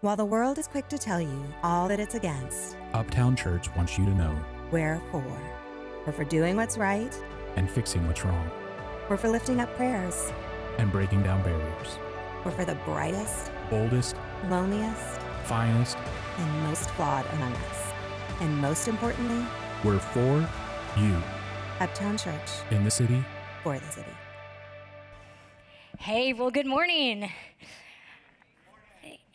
While 0.00 0.14
the 0.14 0.24
world 0.24 0.58
is 0.58 0.68
quick 0.68 0.86
to 0.90 0.98
tell 0.98 1.20
you 1.20 1.44
all 1.64 1.88
that 1.88 1.98
it's 1.98 2.14
against, 2.14 2.76
Uptown 2.94 3.34
Church 3.34 3.68
wants 3.74 3.98
you 3.98 4.04
to 4.04 4.14
know 4.14 4.38
we're 4.70 5.02
for. 5.10 5.24
We're 6.06 6.12
for 6.12 6.22
doing 6.22 6.54
what's 6.54 6.78
right, 6.78 7.12
and 7.56 7.68
fixing 7.68 8.06
what's 8.06 8.24
wrong 8.24 8.48
we're 9.08 9.16
for 9.16 9.28
lifting 9.28 9.58
up 9.58 9.74
prayers, 9.74 10.32
and 10.78 10.92
breaking 10.92 11.24
down 11.24 11.42
barriers. 11.42 11.98
we're 12.44 12.52
for 12.52 12.64
the 12.64 12.76
brightest, 12.84 13.50
Boldest, 13.70 14.14
loneliest, 14.48 15.20
finest, 15.46 15.96
and 16.38 16.62
most 16.62 16.88
flawed 16.90 17.26
among 17.32 17.52
us. 17.54 17.92
And 18.40 18.56
most 18.58 18.86
importantly, 18.86 19.44
we're 19.82 19.98
for 19.98 20.48
you 20.96 21.20
Uptown 21.80 22.16
Church 22.16 22.50
in 22.70 22.84
the 22.84 22.90
city. 22.90 23.24
for 23.64 23.78
the 23.80 23.86
city. 23.86 24.12
Hey, 25.98 26.32
well, 26.34 26.52
good 26.52 26.66
morning. 26.66 27.32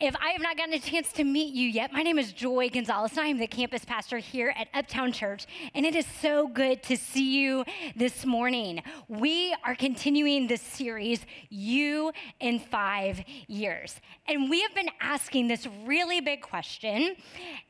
If 0.04 0.14
I 0.20 0.32
have 0.32 0.42
not 0.42 0.58
gotten 0.58 0.74
a 0.74 0.78
chance 0.78 1.10
to 1.12 1.24
meet 1.24 1.54
you 1.54 1.66
yet, 1.66 1.90
my 1.90 2.02
name 2.02 2.18
is 2.18 2.34
Joy 2.34 2.68
Gonzalez, 2.68 3.16
I 3.16 3.28
am 3.28 3.38
the 3.38 3.46
campus 3.46 3.86
pastor 3.86 4.18
here 4.18 4.52
at 4.54 4.68
Uptown 4.74 5.12
Church, 5.12 5.46
and 5.74 5.86
it 5.86 5.96
is 5.96 6.04
so 6.20 6.46
good 6.46 6.82
to 6.82 6.96
see 6.98 7.40
you 7.40 7.64
this 7.96 8.26
morning. 8.26 8.82
We 9.08 9.56
are 9.64 9.74
continuing 9.74 10.46
this 10.46 10.60
series, 10.60 11.24
You 11.48 12.12
in 12.38 12.58
Five 12.58 13.24
Years. 13.46 13.98
And 14.28 14.50
we 14.50 14.60
have 14.60 14.74
been 14.74 14.90
asking 15.00 15.48
this 15.48 15.66
really 15.86 16.20
big 16.20 16.42
question, 16.42 17.16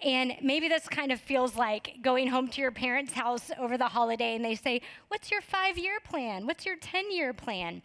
and 0.02 0.32
maybe 0.42 0.66
this 0.66 0.88
kind 0.88 1.12
of 1.12 1.20
feels 1.20 1.54
like 1.54 1.98
going 2.02 2.26
home 2.26 2.48
to 2.48 2.60
your 2.60 2.72
parents' 2.72 3.12
house 3.12 3.52
over 3.60 3.78
the 3.78 3.86
holiday, 3.86 4.34
and 4.34 4.44
they 4.44 4.56
say, 4.56 4.80
What's 5.06 5.30
your 5.30 5.40
five 5.40 5.78
year 5.78 6.00
plan? 6.00 6.46
What's 6.46 6.66
your 6.66 6.78
10 6.78 7.12
year 7.12 7.32
plan? 7.32 7.82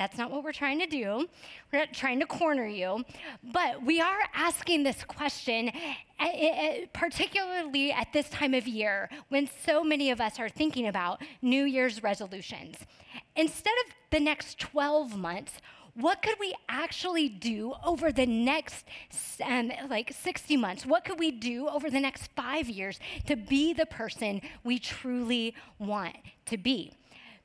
That's 0.00 0.16
not 0.16 0.30
what 0.30 0.42
we're 0.42 0.52
trying 0.52 0.78
to 0.78 0.86
do. 0.86 1.28
We're 1.70 1.80
not 1.80 1.92
trying 1.92 2.20
to 2.20 2.26
corner 2.26 2.64
you. 2.64 3.04
But 3.44 3.84
we 3.84 4.00
are 4.00 4.20
asking 4.32 4.82
this 4.82 5.04
question, 5.04 5.68
eh, 5.68 5.74
eh, 6.18 6.86
particularly 6.94 7.92
at 7.92 8.10
this 8.14 8.30
time 8.30 8.54
of 8.54 8.66
year 8.66 9.10
when 9.28 9.46
so 9.46 9.84
many 9.84 10.10
of 10.10 10.18
us 10.18 10.40
are 10.40 10.48
thinking 10.48 10.86
about 10.86 11.20
New 11.42 11.64
Year's 11.64 12.02
resolutions. 12.02 12.78
Instead 13.36 13.74
of 13.84 13.92
the 14.10 14.20
next 14.20 14.58
12 14.58 15.18
months, 15.18 15.58
what 15.92 16.22
could 16.22 16.36
we 16.40 16.54
actually 16.70 17.28
do 17.28 17.74
over 17.84 18.10
the 18.10 18.24
next 18.24 18.86
um, 19.44 19.70
like 19.90 20.14
60 20.14 20.56
months? 20.56 20.86
What 20.86 21.04
could 21.04 21.18
we 21.18 21.30
do 21.30 21.68
over 21.68 21.90
the 21.90 22.00
next 22.00 22.30
five 22.34 22.70
years 22.70 22.98
to 23.26 23.36
be 23.36 23.74
the 23.74 23.84
person 23.84 24.40
we 24.64 24.78
truly 24.78 25.54
want 25.78 26.16
to 26.46 26.56
be? 26.56 26.94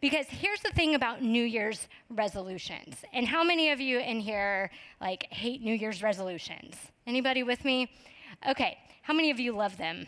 Because 0.06 0.28
here's 0.30 0.62
the 0.62 0.70
thing 0.70 0.94
about 0.94 1.24
New 1.24 1.44
Year's 1.44 1.88
resolutions. 2.12 2.98
And 3.12 3.28
how 3.28 3.44
many 3.44 3.72
of 3.72 3.82
you 3.82 3.98
in 3.98 4.20
here 4.20 4.70
like 5.02 5.26
hate 5.32 5.64
New 5.64 5.74
Year's 5.74 6.04
resolutions? 6.04 6.76
Anybody 7.08 7.42
with 7.42 7.66
me? 7.66 7.90
Okay. 8.48 8.78
How 9.02 9.16
many 9.16 9.32
of 9.32 9.40
you 9.40 9.56
love 9.56 9.78
them? 9.78 10.06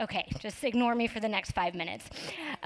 Okay, 0.00 0.26
just 0.40 0.64
ignore 0.64 0.96
me 0.96 1.06
for 1.06 1.20
the 1.20 1.28
next 1.28 1.52
five 1.52 1.76
minutes. 1.76 2.06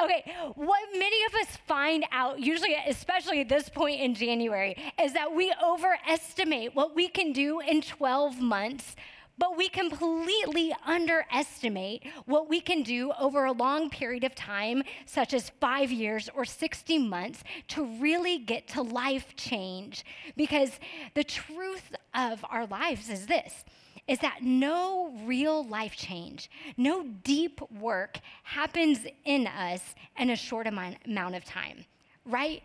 Okay, 0.02 0.32
what 0.54 0.80
many 0.94 1.24
of 1.26 1.34
us 1.34 1.58
find 1.68 2.06
out, 2.12 2.40
usually, 2.40 2.74
especially 2.86 3.42
at 3.42 3.50
this 3.50 3.68
point 3.68 4.00
in 4.00 4.14
January, 4.14 4.74
is 5.02 5.12
that 5.12 5.34
we 5.34 5.52
overestimate 5.62 6.74
what 6.74 6.94
we 6.94 7.08
can 7.08 7.32
do 7.32 7.60
in 7.60 7.82
12 7.82 8.40
months 8.40 8.96
but 9.38 9.56
we 9.56 9.68
completely 9.68 10.74
underestimate 10.84 12.04
what 12.24 12.48
we 12.48 12.60
can 12.60 12.82
do 12.82 13.12
over 13.18 13.44
a 13.44 13.52
long 13.52 13.90
period 13.90 14.24
of 14.24 14.34
time, 14.34 14.82
such 15.04 15.34
as 15.34 15.50
five 15.60 15.90
years 15.90 16.28
or 16.34 16.44
60 16.44 16.98
months, 16.98 17.42
to 17.68 17.84
really 17.84 18.38
get 18.38 18.68
to 18.68 18.82
life 18.82 19.36
change. 19.36 20.04
Because 20.36 20.78
the 21.14 21.24
truth 21.24 21.92
of 22.14 22.44
our 22.50 22.66
lives 22.66 23.08
is 23.08 23.26
this 23.26 23.64
is 24.06 24.20
that 24.20 24.38
no 24.40 25.12
real 25.24 25.64
life 25.64 25.96
change, 25.96 26.48
no 26.76 27.02
deep 27.02 27.60
work 27.72 28.20
happens 28.44 29.00
in 29.24 29.46
us 29.48 29.96
in 30.16 30.30
a 30.30 30.36
short 30.36 30.66
amount, 30.66 30.96
amount 31.06 31.34
of 31.34 31.44
time, 31.44 31.84
right? 32.24 32.62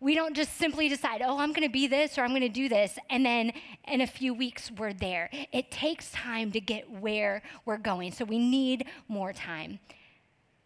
We 0.00 0.14
don't 0.14 0.34
just 0.34 0.56
simply 0.56 0.88
decide, 0.88 1.22
oh, 1.24 1.38
I'm 1.38 1.52
going 1.52 1.66
to 1.66 1.72
be 1.72 1.86
this 1.88 2.18
or 2.18 2.22
I'm 2.22 2.30
going 2.30 2.42
to 2.42 2.48
do 2.48 2.68
this, 2.68 2.98
and 3.10 3.26
then 3.26 3.52
in 3.86 4.00
a 4.00 4.06
few 4.06 4.32
weeks 4.32 4.70
we're 4.70 4.92
there. 4.92 5.28
It 5.52 5.70
takes 5.72 6.10
time 6.12 6.52
to 6.52 6.60
get 6.60 6.88
where 6.90 7.42
we're 7.64 7.78
going, 7.78 8.12
so 8.12 8.24
we 8.24 8.38
need 8.38 8.86
more 9.08 9.32
time. 9.32 9.80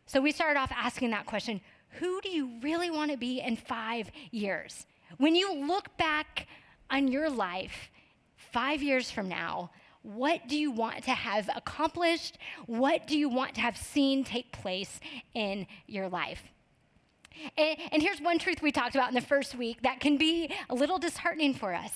So 0.06 0.20
we 0.20 0.32
started 0.32 0.58
off 0.60 0.70
asking 0.72 1.10
that 1.10 1.26
question 1.26 1.60
who 1.98 2.20
do 2.22 2.30
you 2.30 2.58
really 2.62 2.90
want 2.90 3.10
to 3.10 3.16
be 3.16 3.40
in 3.40 3.56
five 3.56 4.10
years? 4.30 4.86
When 5.18 5.34
you 5.34 5.54
look 5.66 5.96
back 5.98 6.46
on 6.90 7.08
your 7.08 7.28
life 7.28 7.90
five 8.36 8.82
years 8.82 9.10
from 9.10 9.28
now, 9.28 9.70
what 10.02 10.48
do 10.48 10.56
you 10.56 10.70
want 10.70 11.04
to 11.04 11.12
have 11.12 11.48
accomplished? 11.54 12.38
What 12.66 13.06
do 13.06 13.16
you 13.16 13.28
want 13.28 13.54
to 13.54 13.60
have 13.60 13.76
seen 13.76 14.24
take 14.24 14.52
place 14.52 15.00
in 15.34 15.66
your 15.86 16.08
life? 16.08 16.42
And, 17.56 17.76
and, 17.92 18.02
here's 18.02 18.20
one 18.20 18.38
truth 18.38 18.62
we 18.62 18.72
talked 18.72 18.94
about 18.94 19.08
in 19.08 19.14
the 19.14 19.20
first 19.20 19.54
week 19.54 19.82
that 19.82 20.00
can 20.00 20.16
be 20.16 20.50
a 20.70 20.74
little 20.74 20.98
disheartening 20.98 21.54
for 21.54 21.74
us 21.74 21.92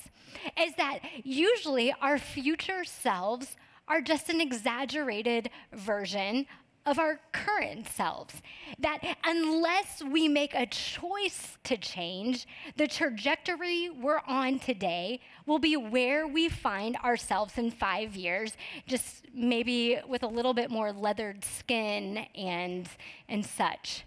is 0.60 0.74
that 0.76 1.00
usually 1.24 1.94
our 2.00 2.18
future 2.18 2.84
selves 2.84 3.56
are 3.88 4.00
just 4.00 4.28
an 4.28 4.40
exaggerated 4.40 5.50
version 5.72 6.46
of 6.86 7.00
our 7.00 7.18
current 7.32 7.88
selves. 7.88 8.34
That 8.78 9.00
unless 9.24 10.02
we 10.02 10.28
make 10.28 10.54
a 10.54 10.66
choice 10.66 11.58
to 11.64 11.76
change, 11.76 12.46
the 12.76 12.86
trajectory 12.86 13.90
we're 13.90 14.20
on 14.26 14.60
today 14.60 15.20
will 15.46 15.58
be 15.58 15.76
where 15.76 16.28
we 16.28 16.48
find 16.48 16.96
ourselves 16.98 17.58
in 17.58 17.72
five 17.72 18.14
years, 18.14 18.56
just 18.86 19.26
maybe 19.34 19.98
with 20.08 20.22
a 20.22 20.28
little 20.28 20.54
bit 20.54 20.70
more 20.70 20.92
leathered 20.92 21.44
skin 21.44 22.18
and, 22.36 22.88
and 23.28 23.44
such. 23.44 24.04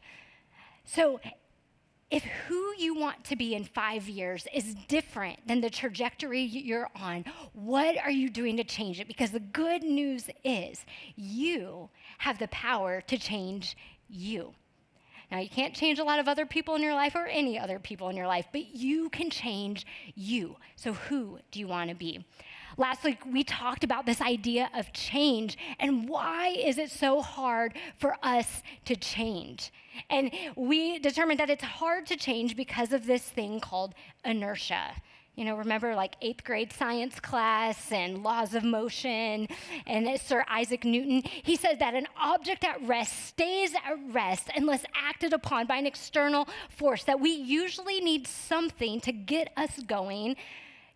So, 0.91 1.19
if 2.09 2.23
who 2.23 2.73
you 2.79 2.95
want 2.95 3.23
to 3.25 3.35
be 3.35 3.53
in 3.53 3.63
five 3.63 4.09
years 4.09 4.47
is 4.51 4.73
different 4.87 5.47
than 5.47 5.61
the 5.61 5.69
trajectory 5.69 6.41
you're 6.41 6.89
on, 6.95 7.25
what 7.53 7.95
are 7.99 8.09
you 8.09 8.27
doing 8.27 8.57
to 8.57 8.63
change 8.63 8.99
it? 8.99 9.07
Because 9.07 9.29
the 9.29 9.39
good 9.39 9.83
news 9.83 10.29
is 10.43 10.83
you 11.15 11.89
have 12.17 12.39
the 12.39 12.47
power 12.47 13.01
to 13.01 13.19
change 13.19 13.77
you. 14.09 14.55
Now, 15.31 15.37
you 15.37 15.49
can't 15.49 15.75
change 15.75 15.99
a 15.99 16.03
lot 16.03 16.17
of 16.17 16.27
other 16.27 16.47
people 16.47 16.73
in 16.73 16.81
your 16.81 16.95
life 16.95 17.13
or 17.13 17.27
any 17.27 17.59
other 17.59 17.77
people 17.77 18.09
in 18.09 18.17
your 18.17 18.25
life, 18.25 18.47
but 18.51 18.75
you 18.75 19.09
can 19.09 19.29
change 19.29 19.85
you. 20.15 20.55
So, 20.75 20.93
who 20.93 21.37
do 21.51 21.59
you 21.59 21.67
want 21.67 21.89
to 21.89 21.95
be? 21.95 22.25
Last 22.79 23.03
week, 23.03 23.17
we 23.29 23.43
talked 23.43 23.83
about 23.83 24.05
this 24.05 24.21
idea 24.21 24.69
of 24.73 24.93
change 24.93 25.57
and 25.81 26.07
why 26.07 26.55
is 26.57 26.77
it 26.77 26.89
so 26.89 27.21
hard 27.21 27.73
for 27.97 28.15
us 28.23 28.63
to 28.85 28.95
change? 28.95 29.73
And 30.09 30.31
we 30.55 30.97
determined 30.97 31.41
that 31.41 31.49
it's 31.49 31.63
hard 31.63 32.05
to 32.05 32.15
change 32.15 32.55
because 32.55 32.93
of 32.93 33.05
this 33.05 33.23
thing 33.23 33.59
called 33.59 33.95
inertia. 34.23 34.93
You 35.35 35.43
know, 35.43 35.57
remember 35.57 35.93
like 35.93 36.15
eighth 36.21 36.45
grade 36.45 36.71
science 36.71 37.19
class 37.19 37.91
and 37.91 38.23
laws 38.23 38.53
of 38.53 38.63
motion 38.63 39.49
and 39.85 40.17
Sir 40.21 40.45
Isaac 40.49 40.85
Newton? 40.85 41.23
He 41.43 41.57
said 41.57 41.79
that 41.79 41.95
an 41.95 42.07
object 42.17 42.63
at 42.63 42.81
rest 42.87 43.25
stays 43.25 43.73
at 43.73 43.99
rest 44.13 44.51
unless 44.55 44.85
acted 44.95 45.33
upon 45.33 45.67
by 45.67 45.75
an 45.75 45.85
external 45.85 46.47
force, 46.77 47.03
that 47.03 47.19
we 47.19 47.31
usually 47.31 47.99
need 47.99 48.25
something 48.25 49.01
to 49.01 49.11
get 49.11 49.51
us 49.57 49.81
going 49.85 50.37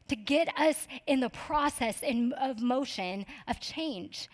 to 0.08 0.16
get 0.16 0.48
us 0.58 0.88
in 1.08 1.20
the 1.20 1.30
process 1.30 2.02
in, 2.02 2.34
of 2.34 2.62
motion 2.62 3.26
of 3.48 3.60
change. 3.60 4.30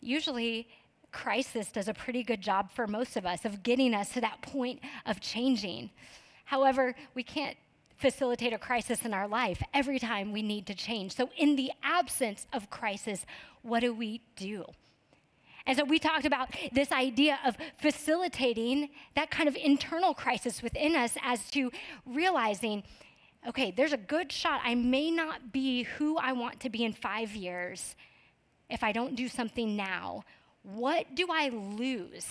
Usually, 0.00 0.68
crisis 1.12 1.70
does 1.70 1.88
a 1.88 1.94
pretty 1.94 2.22
good 2.22 2.40
job 2.40 2.70
for 2.72 2.86
most 2.86 3.16
of 3.16 3.24
us 3.24 3.44
of 3.44 3.62
getting 3.62 3.94
us 3.94 4.10
to 4.10 4.20
that 4.20 4.42
point 4.42 4.80
of 5.06 5.20
changing. 5.20 5.90
However, 6.44 6.94
we 7.14 7.22
can't 7.22 7.56
facilitate 7.96 8.52
a 8.52 8.58
crisis 8.58 9.04
in 9.04 9.14
our 9.14 9.28
life 9.28 9.62
every 9.72 9.98
time 9.98 10.32
we 10.32 10.42
need 10.42 10.66
to 10.66 10.74
change. 10.74 11.14
So, 11.14 11.30
in 11.38 11.56
the 11.56 11.70
absence 11.82 12.46
of 12.52 12.68
crisis, 12.68 13.24
what 13.62 13.80
do 13.80 13.94
we 13.94 14.20
do? 14.36 14.66
And 15.66 15.78
so 15.78 15.84
we 15.84 15.98
talked 15.98 16.26
about 16.26 16.54
this 16.72 16.92
idea 16.92 17.38
of 17.46 17.56
facilitating 17.78 18.90
that 19.14 19.30
kind 19.30 19.48
of 19.48 19.56
internal 19.56 20.12
crisis 20.12 20.62
within 20.62 20.94
us 20.94 21.16
as 21.22 21.50
to 21.52 21.70
realizing 22.04 22.82
okay, 23.48 23.70
there's 23.70 23.92
a 23.92 23.98
good 23.98 24.32
shot 24.32 24.60
I 24.64 24.74
may 24.74 25.10
not 25.10 25.52
be 25.52 25.82
who 25.82 26.16
I 26.16 26.32
want 26.32 26.60
to 26.60 26.70
be 26.70 26.84
in 26.84 26.92
five 26.92 27.34
years 27.34 27.96
if 28.70 28.82
I 28.82 28.92
don't 28.92 29.14
do 29.14 29.28
something 29.28 29.76
now. 29.76 30.24
What 30.62 31.14
do 31.14 31.28
I 31.30 31.50
lose? 31.50 32.26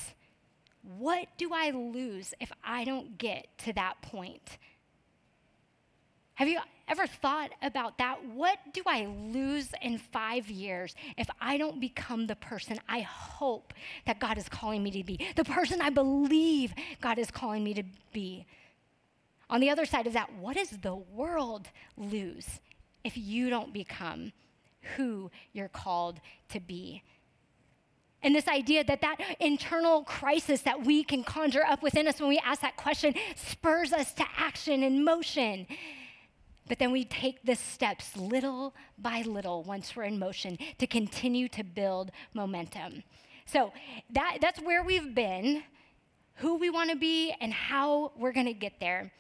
What 0.98 1.28
do 1.38 1.52
I 1.54 1.70
lose 1.70 2.34
if 2.40 2.52
I 2.64 2.84
don't 2.84 3.18
get 3.18 3.48
to 3.60 3.74
that 3.74 4.02
point? 4.02 4.58
Have 6.36 6.48
you 6.48 6.60
ever 6.88 7.06
thought 7.06 7.52
about 7.62 8.00
that? 8.00 8.26
What 8.26 8.58
do 8.74 8.82
I 8.86 9.06
lose 9.06 9.70
in 9.82 10.00
five 10.00 10.50
years 10.50 10.96
if 11.18 11.30
I 11.40 11.58
don't 11.58 11.80
become 11.80 12.28
the 12.28 12.36
person 12.36 12.80
I 12.90 13.02
hope 13.02 13.74
that 14.06 14.20
God 14.20 14.38
is 14.38 14.50
calling 14.50 14.84
me 14.84 14.92
to 14.92 15.04
be, 15.04 15.20
the 15.36 15.46
person 15.46 15.80
I 15.80 15.92
believe 15.92 16.74
God 17.02 17.20
is 17.20 17.30
calling 17.30 17.64
me 17.64 17.76
to 17.76 17.84
be? 18.12 18.46
On 19.50 19.60
the 19.60 19.70
other 19.70 19.86
side 19.86 20.08
of 20.08 20.14
that, 20.14 20.34
what 20.40 20.58
does 20.58 20.70
the 20.70 20.96
world 20.96 21.68
lose 21.98 22.60
if 23.04 23.18
you 23.18 23.50
don't 23.50 23.74
become 23.74 24.32
who 24.96 25.32
you're 25.52 25.70
called 25.70 26.20
to 26.50 26.60
be. 26.60 27.04
And 28.22 28.34
this 28.34 28.48
idea 28.48 28.84
that 28.86 29.02
that 29.02 29.18
internal 29.40 30.04
crisis 30.04 30.62
that 30.62 30.86
we 30.86 31.04
can 31.04 31.24
conjure 31.24 31.66
up 31.66 31.84
within 31.84 32.08
us 32.08 32.22
when 32.22 32.30
we 32.30 32.40
ask 32.40 32.62
that 32.62 32.78
question 32.78 33.14
spurs 33.36 33.92
us 33.92 34.14
to 34.14 34.26
action 34.38 34.84
and 34.84 35.04
motion. 35.04 35.68
But 36.70 36.80
then 36.80 36.94
we 36.94 37.04
take 37.04 37.44
the 37.44 37.56
steps 37.56 38.16
little 38.16 38.74
by 38.98 39.24
little 39.24 39.64
once 39.64 39.94
we're 39.96 40.04
in 40.04 40.18
motion 40.18 40.58
to 40.78 40.88
continue 40.88 41.50
to 41.50 41.64
build 41.64 42.12
momentum. 42.34 43.04
So 43.46 43.74
that, 44.12 44.38
that's 44.40 44.62
where 44.62 44.84
we've 44.84 45.14
been, 45.14 45.64
who 46.36 46.56
we 46.56 46.70
want 46.70 46.92
to 46.92 46.96
be, 46.96 47.36
and 47.42 47.52
how 47.52 48.14
we're 48.18 48.32
going 48.32 48.46
to 48.46 48.54
get 48.54 48.80
there. 48.80 49.12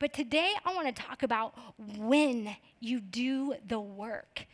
But 0.00 0.14
today 0.14 0.54
I 0.64 0.74
want 0.74 0.86
to 0.88 1.02
talk 1.02 1.22
about 1.22 1.54
when 1.98 2.56
you 2.80 3.00
do 3.00 3.54
the 3.68 3.78
work. 3.78 4.46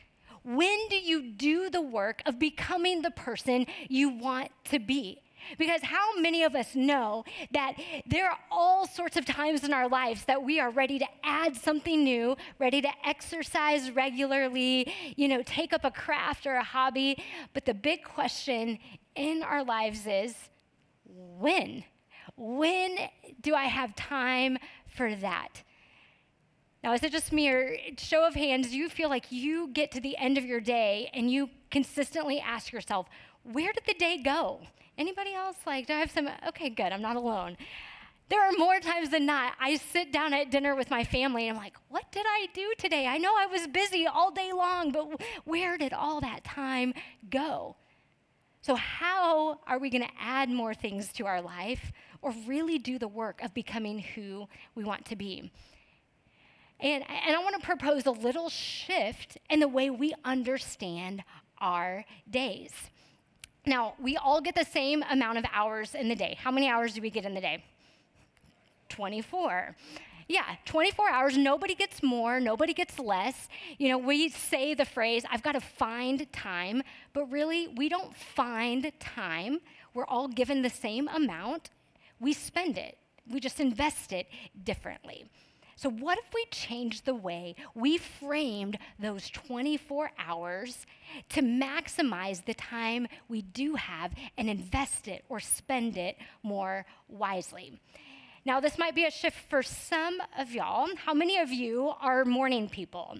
When 0.42 0.88
do 0.88 0.96
you 0.96 1.30
do 1.30 1.70
the 1.70 1.80
work 1.80 2.20
of 2.26 2.38
becoming 2.38 3.02
the 3.02 3.12
person 3.12 3.66
you 3.88 4.08
want 4.08 4.50
to 4.64 4.80
be? 4.80 5.22
Because 5.56 5.82
how 5.82 6.18
many 6.18 6.42
of 6.42 6.56
us 6.56 6.74
know 6.74 7.24
that 7.52 7.74
there 8.06 8.28
are 8.28 8.38
all 8.50 8.88
sorts 8.88 9.16
of 9.16 9.24
times 9.24 9.62
in 9.62 9.72
our 9.72 9.88
lives 9.88 10.24
that 10.24 10.42
we 10.42 10.58
are 10.58 10.70
ready 10.70 10.98
to 10.98 11.06
add 11.22 11.54
something 11.54 12.02
new, 12.02 12.36
ready 12.58 12.82
to 12.82 12.88
exercise 13.04 13.92
regularly, 13.92 14.92
you 15.14 15.28
know, 15.28 15.42
take 15.46 15.72
up 15.72 15.84
a 15.84 15.92
craft 15.92 16.48
or 16.48 16.54
a 16.56 16.64
hobby. 16.64 17.22
But 17.54 17.66
the 17.66 17.74
big 17.74 18.02
question 18.02 18.80
in 19.14 19.44
our 19.44 19.62
lives 19.62 20.08
is 20.08 20.34
when? 21.04 21.84
When 22.36 22.96
do 23.40 23.54
I 23.54 23.64
have 23.64 23.94
time 23.94 24.58
for 24.96 25.14
that? 25.14 25.62
Now, 26.82 26.92
is 26.92 27.02
it 27.02 27.12
just 27.12 27.32
me 27.32 27.48
or 27.48 27.76
show 27.98 28.26
of 28.26 28.34
hands, 28.34 28.70
do 28.70 28.76
you 28.76 28.88
feel 28.88 29.08
like 29.08 29.26
you 29.30 29.68
get 29.72 29.90
to 29.92 30.00
the 30.00 30.16
end 30.16 30.38
of 30.38 30.44
your 30.44 30.60
day 30.60 31.10
and 31.12 31.30
you 31.30 31.50
consistently 31.70 32.38
ask 32.38 32.72
yourself, 32.72 33.08
where 33.42 33.72
did 33.72 33.84
the 33.86 33.94
day 33.94 34.18
go? 34.22 34.60
Anybody 34.96 35.34
else? 35.34 35.56
Like, 35.66 35.86
do 35.86 35.94
I 35.94 35.98
have 35.98 36.10
some? 36.10 36.28
Okay, 36.48 36.70
good, 36.70 36.92
I'm 36.92 37.02
not 37.02 37.16
alone. 37.16 37.56
There 38.28 38.40
are 38.42 38.52
more 38.52 38.80
times 38.80 39.10
than 39.10 39.24
not, 39.24 39.54
I 39.60 39.76
sit 39.76 40.12
down 40.12 40.32
at 40.32 40.50
dinner 40.50 40.74
with 40.74 40.90
my 40.90 41.04
family 41.04 41.48
and 41.48 41.56
I'm 41.56 41.62
like, 41.62 41.76
what 41.88 42.10
did 42.10 42.26
I 42.26 42.48
do 42.54 42.72
today? 42.76 43.06
I 43.06 43.18
know 43.18 43.34
I 43.36 43.46
was 43.46 43.68
busy 43.68 44.06
all 44.06 44.32
day 44.32 44.52
long, 44.52 44.90
but 44.90 45.20
where 45.44 45.78
did 45.78 45.92
all 45.92 46.20
that 46.20 46.42
time 46.42 46.92
go? 47.30 47.76
So, 48.62 48.74
how 48.74 49.60
are 49.68 49.78
we 49.78 49.90
going 49.90 50.02
to 50.02 50.10
add 50.20 50.48
more 50.48 50.74
things 50.74 51.12
to 51.14 51.26
our 51.26 51.40
life 51.40 51.92
or 52.26 52.34
really 52.44 52.76
do 52.76 52.98
the 52.98 53.06
work 53.06 53.40
of 53.40 53.54
becoming 53.54 54.00
who 54.00 54.48
we 54.74 54.82
want 54.82 55.04
to 55.06 55.14
be? 55.14 55.52
And, 56.80 57.04
and 57.08 57.36
I 57.36 57.38
want 57.38 57.54
to 57.54 57.64
propose 57.64 58.04
a 58.04 58.10
little 58.10 58.48
shift 58.50 59.38
in 59.48 59.60
the 59.60 59.68
way 59.68 59.90
we 59.90 60.12
understand 60.24 61.22
our 61.58 62.04
days. 62.28 62.72
Now, 63.64 63.94
we 64.02 64.16
all 64.16 64.40
get 64.40 64.56
the 64.56 64.64
same 64.64 65.04
amount 65.08 65.38
of 65.38 65.44
hours 65.52 65.94
in 65.94 66.08
the 66.08 66.16
day. 66.16 66.36
How 66.40 66.50
many 66.50 66.68
hours 66.68 66.94
do 66.94 67.00
we 67.00 67.10
get 67.10 67.24
in 67.24 67.32
the 67.32 67.40
day? 67.40 67.62
24. 68.88 69.76
Yeah, 70.26 70.56
24 70.64 71.08
hours. 71.08 71.38
Nobody 71.38 71.76
gets 71.76 72.02
more, 72.02 72.40
nobody 72.40 72.74
gets 72.74 72.98
less. 72.98 73.48
You 73.78 73.88
know, 73.88 73.98
we 73.98 74.30
say 74.30 74.74
the 74.74 74.84
phrase, 74.84 75.22
I've 75.30 75.44
got 75.44 75.52
to 75.52 75.60
find 75.60 76.30
time, 76.32 76.82
but 77.12 77.30
really, 77.30 77.68
we 77.68 77.88
don't 77.88 78.16
find 78.16 78.90
time. 78.98 79.60
We're 79.94 80.06
all 80.06 80.26
given 80.26 80.62
the 80.62 80.70
same 80.70 81.06
amount. 81.06 81.70
We 82.20 82.32
spend 82.32 82.78
it, 82.78 82.98
we 83.30 83.40
just 83.40 83.60
invest 83.60 84.12
it 84.12 84.26
differently. 84.62 85.26
So, 85.78 85.90
what 85.90 86.16
if 86.16 86.32
we 86.34 86.46
changed 86.50 87.04
the 87.04 87.14
way 87.14 87.54
we 87.74 87.98
framed 87.98 88.78
those 88.98 89.28
24 89.28 90.10
hours 90.18 90.86
to 91.28 91.42
maximize 91.42 92.42
the 92.42 92.54
time 92.54 93.06
we 93.28 93.42
do 93.42 93.74
have 93.74 94.12
and 94.38 94.48
invest 94.48 95.06
it 95.06 95.24
or 95.28 95.38
spend 95.38 95.98
it 95.98 96.16
more 96.42 96.86
wisely? 97.08 97.78
Now, 98.46 98.58
this 98.58 98.78
might 98.78 98.94
be 98.94 99.04
a 99.04 99.10
shift 99.10 99.36
for 99.50 99.62
some 99.62 100.18
of 100.38 100.52
y'all. 100.52 100.88
How 101.04 101.12
many 101.12 101.36
of 101.38 101.50
you 101.50 101.92
are 102.00 102.24
morning 102.24 102.70
people? 102.70 103.18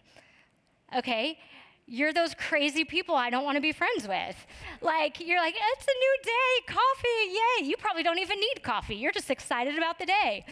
Okay, 0.97 1.39
you're 1.87 2.12
those 2.12 2.35
crazy 2.35 2.85
people 2.85 3.15
I 3.15 3.31
don't 3.31 3.44
want 3.44 3.56
to 3.56 3.61
be 3.61 3.73
friends 3.73 4.09
with. 4.09 4.37
Like, 4.81 5.21
you're 5.21 5.38
like, 5.38 5.55
it's 5.55 5.87
a 5.87 5.99
new 5.99 6.17
day, 6.25 6.75
coffee, 6.75 7.62
yay. 7.62 7.69
You 7.69 7.77
probably 7.77 8.03
don't 8.03 8.19
even 8.19 8.38
need 8.41 8.62
coffee. 8.62 8.97
You're 8.97 9.12
just 9.12 9.31
excited 9.31 9.79
about 9.79 9.99
the 9.99 10.06
day. 10.06 10.44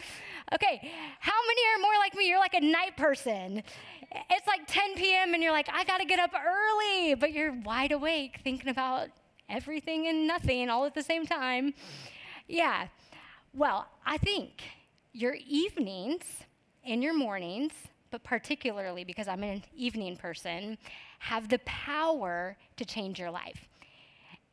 Okay, 0.53 0.91
how 1.19 1.33
many 1.47 1.61
are 1.75 1.81
more 1.81 1.93
like 1.99 2.15
me? 2.15 2.29
You're 2.29 2.39
like 2.39 2.53
a 2.53 2.61
night 2.61 2.95
person. 2.95 3.63
It's 4.29 4.47
like 4.47 4.61
10 4.67 4.95
p.m. 4.95 5.33
and 5.33 5.43
you're 5.43 5.51
like, 5.51 5.67
I 5.73 5.83
got 5.83 5.97
to 5.97 6.05
get 6.05 6.19
up 6.19 6.31
early, 6.33 7.15
but 7.15 7.33
you're 7.33 7.51
wide 7.51 7.91
awake 7.91 8.39
thinking 8.43 8.69
about 8.69 9.09
everything 9.49 10.07
and 10.07 10.27
nothing 10.27 10.69
all 10.69 10.85
at 10.85 10.95
the 10.95 11.03
same 11.03 11.25
time. 11.25 11.73
Yeah. 12.47 12.87
Well, 13.53 13.87
I 14.05 14.17
think 14.17 14.63
your 15.11 15.35
evenings 15.47 16.25
and 16.85 17.03
your 17.03 17.13
mornings, 17.13 17.73
but 18.11 18.23
particularly 18.23 19.03
because 19.03 19.27
I'm 19.27 19.43
an 19.43 19.63
evening 19.75 20.15
person, 20.15 20.77
have 21.19 21.49
the 21.49 21.59
power 21.59 22.57
to 22.77 22.85
change 22.85 23.19
your 23.19 23.31
life. 23.31 23.67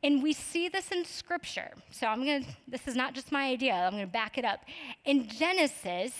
And 0.03 0.21
we 0.21 0.33
see 0.33 0.67
this 0.67 0.91
in 0.91 1.05
scripture. 1.05 1.71
So 1.89 2.07
I'm 2.07 2.25
going 2.25 2.43
to, 2.43 2.49
this 2.67 2.87
is 2.87 2.95
not 2.95 3.13
just 3.13 3.31
my 3.31 3.45
idea, 3.45 3.73
I'm 3.73 3.93
going 3.93 4.05
to 4.05 4.11
back 4.11 4.37
it 4.37 4.43
up. 4.43 4.59
In 5.05 5.27
Genesis, 5.29 6.13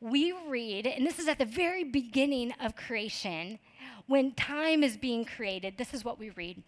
we 0.00 0.32
read, 0.46 0.86
and 0.86 1.04
this 1.04 1.18
is 1.18 1.26
at 1.26 1.38
the 1.38 1.44
very 1.44 1.82
beginning 1.82 2.52
of 2.60 2.76
creation, 2.76 3.58
when 4.06 4.32
time 4.32 4.84
is 4.84 4.96
being 4.96 5.24
created, 5.24 5.76
this 5.76 5.94
is 5.94 6.04
what 6.04 6.18
we 6.18 6.30
read. 6.30 6.62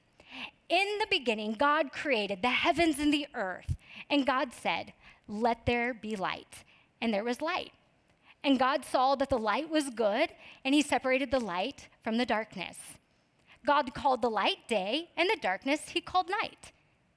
In 0.69 0.87
the 0.99 1.07
beginning, 1.09 1.53
God 1.53 1.93
created 1.93 2.43
the 2.43 2.49
heavens 2.49 2.99
and 2.99 3.13
the 3.13 3.27
earth, 3.35 3.77
and 4.11 4.27
God 4.27 4.53
said, 4.53 4.93
Let 5.29 5.67
there 5.67 5.95
be 5.95 6.17
light. 6.17 6.65
And 7.01 7.13
there 7.13 7.25
was 7.25 7.43
light. 7.43 7.73
And 8.43 8.59
God 8.59 8.85
saw 8.85 9.15
that 9.17 9.29
the 9.29 9.39
light 9.39 9.69
was 9.69 9.91
good, 9.91 10.31
and 10.65 10.75
he 10.75 10.83
separated 10.83 11.31
the 11.31 11.39
light 11.41 11.89
from 12.03 12.17
the 12.17 12.27
darkness. 12.27 12.77
God 13.65 13.95
called 13.95 14.23
the 14.23 14.31
light 14.31 14.69
day, 14.69 15.11
and 15.17 15.29
the 15.29 15.39
darkness 15.41 15.91
he 15.91 16.01
called 16.01 16.29
night. 16.29 16.73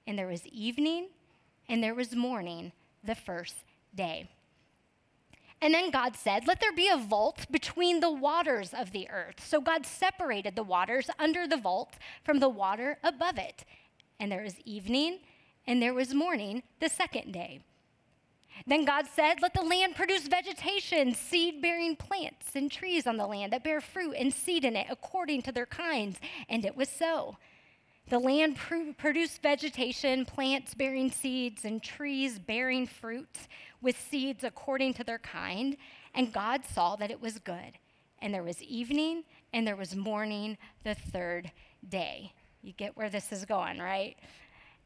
And 0.07 0.17
there 0.17 0.27
was 0.27 0.45
evening, 0.47 1.09
and 1.67 1.83
there 1.83 1.95
was 1.95 2.15
morning 2.15 2.71
the 3.03 3.15
first 3.15 3.63
day. 3.93 4.29
And 5.61 5.73
then 5.73 5.91
God 5.91 6.15
said, 6.15 6.47
Let 6.47 6.61
there 6.61 6.73
be 6.73 6.87
a 6.87 6.97
vault 6.97 7.45
between 7.51 7.99
the 7.99 8.11
waters 8.11 8.73
of 8.73 8.91
the 8.91 9.09
earth. 9.09 9.45
So 9.45 9.59
God 9.59 9.85
separated 9.85 10.55
the 10.55 10.63
waters 10.63 11.09
under 11.19 11.47
the 11.47 11.57
vault 11.57 11.95
from 12.23 12.39
the 12.39 12.49
water 12.49 12.97
above 13.03 13.37
it. 13.37 13.65
And 14.19 14.31
there 14.31 14.43
was 14.43 14.59
evening, 14.63 15.19
and 15.67 15.81
there 15.81 15.93
was 15.93 16.13
morning 16.13 16.63
the 16.79 16.89
second 16.89 17.33
day. 17.33 17.61
Then 18.67 18.85
God 18.85 19.05
said, 19.07 19.41
Let 19.41 19.53
the 19.53 19.61
land 19.61 19.95
produce 19.95 20.27
vegetation, 20.27 21.13
seed 21.13 21.61
bearing 21.61 21.95
plants, 21.95 22.55
and 22.55 22.71
trees 22.71 23.07
on 23.07 23.17
the 23.17 23.27
land 23.27 23.53
that 23.53 23.63
bear 23.63 23.81
fruit 23.81 24.15
and 24.17 24.33
seed 24.33 24.65
in 24.65 24.75
it 24.75 24.87
according 24.89 25.41
to 25.43 25.51
their 25.51 25.65
kinds. 25.65 26.19
And 26.49 26.65
it 26.65 26.75
was 26.75 26.89
so. 26.89 27.37
The 28.09 28.19
land 28.19 28.55
pr- 28.57 28.93
produced 28.97 29.41
vegetation, 29.41 30.25
plants 30.25 30.73
bearing 30.73 31.11
seeds, 31.11 31.63
and 31.63 31.81
trees 31.81 32.39
bearing 32.39 32.87
fruits 32.87 33.47
with 33.81 33.99
seeds 33.99 34.43
according 34.43 34.95
to 34.95 35.03
their 35.03 35.19
kind. 35.19 35.77
And 36.15 36.33
God 36.33 36.65
saw 36.65 36.95
that 36.95 37.11
it 37.11 37.21
was 37.21 37.37
good. 37.37 37.77
And 38.21 38.33
there 38.33 38.43
was 38.43 38.61
evening 38.63 39.23
and 39.53 39.65
there 39.65 39.75
was 39.75 39.95
morning 39.95 40.57
the 40.83 40.95
third 40.95 41.51
day. 41.87 42.33
You 42.61 42.73
get 42.73 42.97
where 42.97 43.09
this 43.09 43.31
is 43.31 43.45
going, 43.45 43.79
right? 43.79 44.17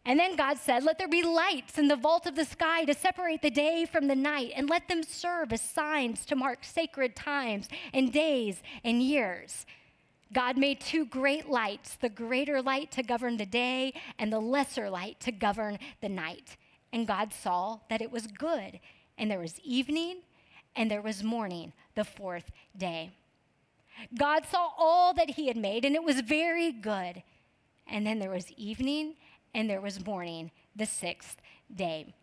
And 0.05 0.19
then 0.19 0.36
God 0.36 0.57
said, 0.57 0.83
Let 0.83 0.98
there 0.98 1.07
be 1.07 1.24
lights 1.24 1.77
in 1.77 1.88
the 1.88 1.95
vault 1.95 2.25
of 2.25 2.36
the 2.36 2.43
sky 2.43 2.83
to 2.86 2.93
separate 2.93 3.41
the 3.41 3.50
day 3.50 3.86
from 3.86 4.07
the 4.07 4.15
night, 4.15 4.51
and 4.55 4.69
let 4.69 4.88
them 4.89 5.01
serve 5.01 5.53
as 5.53 5.62
signs 5.62 6.25
to 6.25 6.36
mark 6.36 6.60
sacred 6.63 7.15
times 7.15 7.69
and 7.93 8.12
days 8.12 8.62
and 8.83 9.01
years. 9.01 9.65
God 10.33 10.57
made 10.57 10.81
two 10.81 11.05
great 11.05 11.48
lights 11.48 11.95
the 11.95 12.10
greater 12.10 12.62
light 12.62 12.91
to 12.91 13.03
govern 13.03 13.38
the 13.38 13.45
day, 13.45 13.93
and 14.19 14.33
the 14.33 14.39
lesser 14.39 14.89
light 14.89 15.19
to 15.22 15.31
govern 15.31 15.79
the 16.01 16.10
night. 16.10 16.57
And 16.91 17.07
God 17.07 17.33
saw 17.33 17.79
that 17.89 18.01
it 18.01 18.12
was 18.12 18.27
good. 18.27 18.79
And 19.17 19.31
there 19.31 19.39
was 19.39 19.60
evening, 19.62 20.17
and 20.75 20.91
there 20.91 21.01
was 21.01 21.24
morning, 21.24 21.72
the 21.95 22.03
fourth 22.03 22.51
day. 22.75 23.12
God 24.17 24.45
saw 24.45 24.69
all 24.77 25.13
that 25.13 25.31
He 25.31 25.48
had 25.48 25.57
made, 25.57 25.86
and 25.86 25.95
it 25.95 26.03
was 26.03 26.22
very 26.22 26.72
good. 26.72 27.24
And 27.88 28.05
then 28.05 28.19
there 28.19 28.31
was 28.31 28.51
evening, 28.53 29.15
and 29.53 29.69
there 29.69 29.81
was 29.81 30.05
morning 30.05 30.51
the 30.75 30.86
sixth 30.86 31.38
day. 31.74 32.13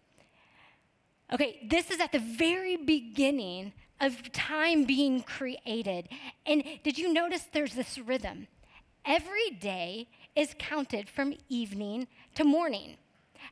Okay, 1.32 1.66
this 1.68 1.90
is 1.90 2.00
at 2.00 2.12
the 2.12 2.18
very 2.18 2.76
beginning 2.76 3.72
of 4.00 4.32
time 4.32 4.84
being 4.84 5.22
created. 5.22 6.08
And 6.44 6.64
did 6.82 6.98
you 6.98 7.12
notice 7.12 7.44
there's 7.52 7.74
this 7.74 7.98
rhythm? 7.98 8.48
Every 9.04 9.50
day 9.60 10.08
is 10.34 10.54
counted 10.58 11.08
from 11.08 11.34
evening 11.48 12.08
to 12.34 12.44
morning. 12.44 12.96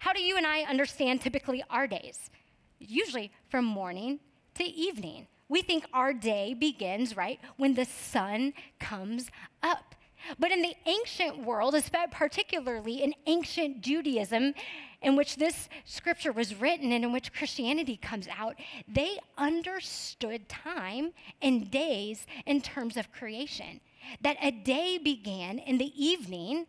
How 0.00 0.12
do 0.12 0.20
you 0.20 0.36
and 0.36 0.46
I 0.46 0.62
understand 0.62 1.20
typically 1.20 1.62
our 1.70 1.86
days? 1.86 2.30
Usually 2.78 3.30
from 3.48 3.64
morning 3.64 4.20
to 4.54 4.64
evening 4.64 5.28
we 5.48 5.62
think 5.62 5.86
our 5.92 6.12
day 6.12 6.54
begins, 6.54 7.16
right, 7.16 7.40
when 7.56 7.74
the 7.74 7.86
sun 7.86 8.52
comes 8.78 9.30
up. 9.62 9.94
But 10.38 10.50
in 10.50 10.62
the 10.62 10.74
ancient 10.86 11.44
world, 11.44 11.74
particularly 12.10 13.02
in 13.02 13.14
ancient 13.26 13.80
Judaism, 13.80 14.54
in 15.00 15.16
which 15.16 15.36
this 15.36 15.68
scripture 15.84 16.32
was 16.32 16.54
written 16.54 16.92
and 16.92 17.04
in 17.04 17.12
which 17.12 17.32
Christianity 17.32 17.96
comes 17.96 18.28
out, 18.28 18.56
they 18.86 19.18
understood 19.36 20.48
time 20.48 21.12
and 21.40 21.70
days 21.70 22.26
in 22.46 22.60
terms 22.60 22.96
of 22.96 23.12
creation. 23.12 23.80
That 24.20 24.36
a 24.42 24.50
day 24.50 24.98
began 24.98 25.58
in 25.58 25.78
the 25.78 25.92
evening 26.02 26.66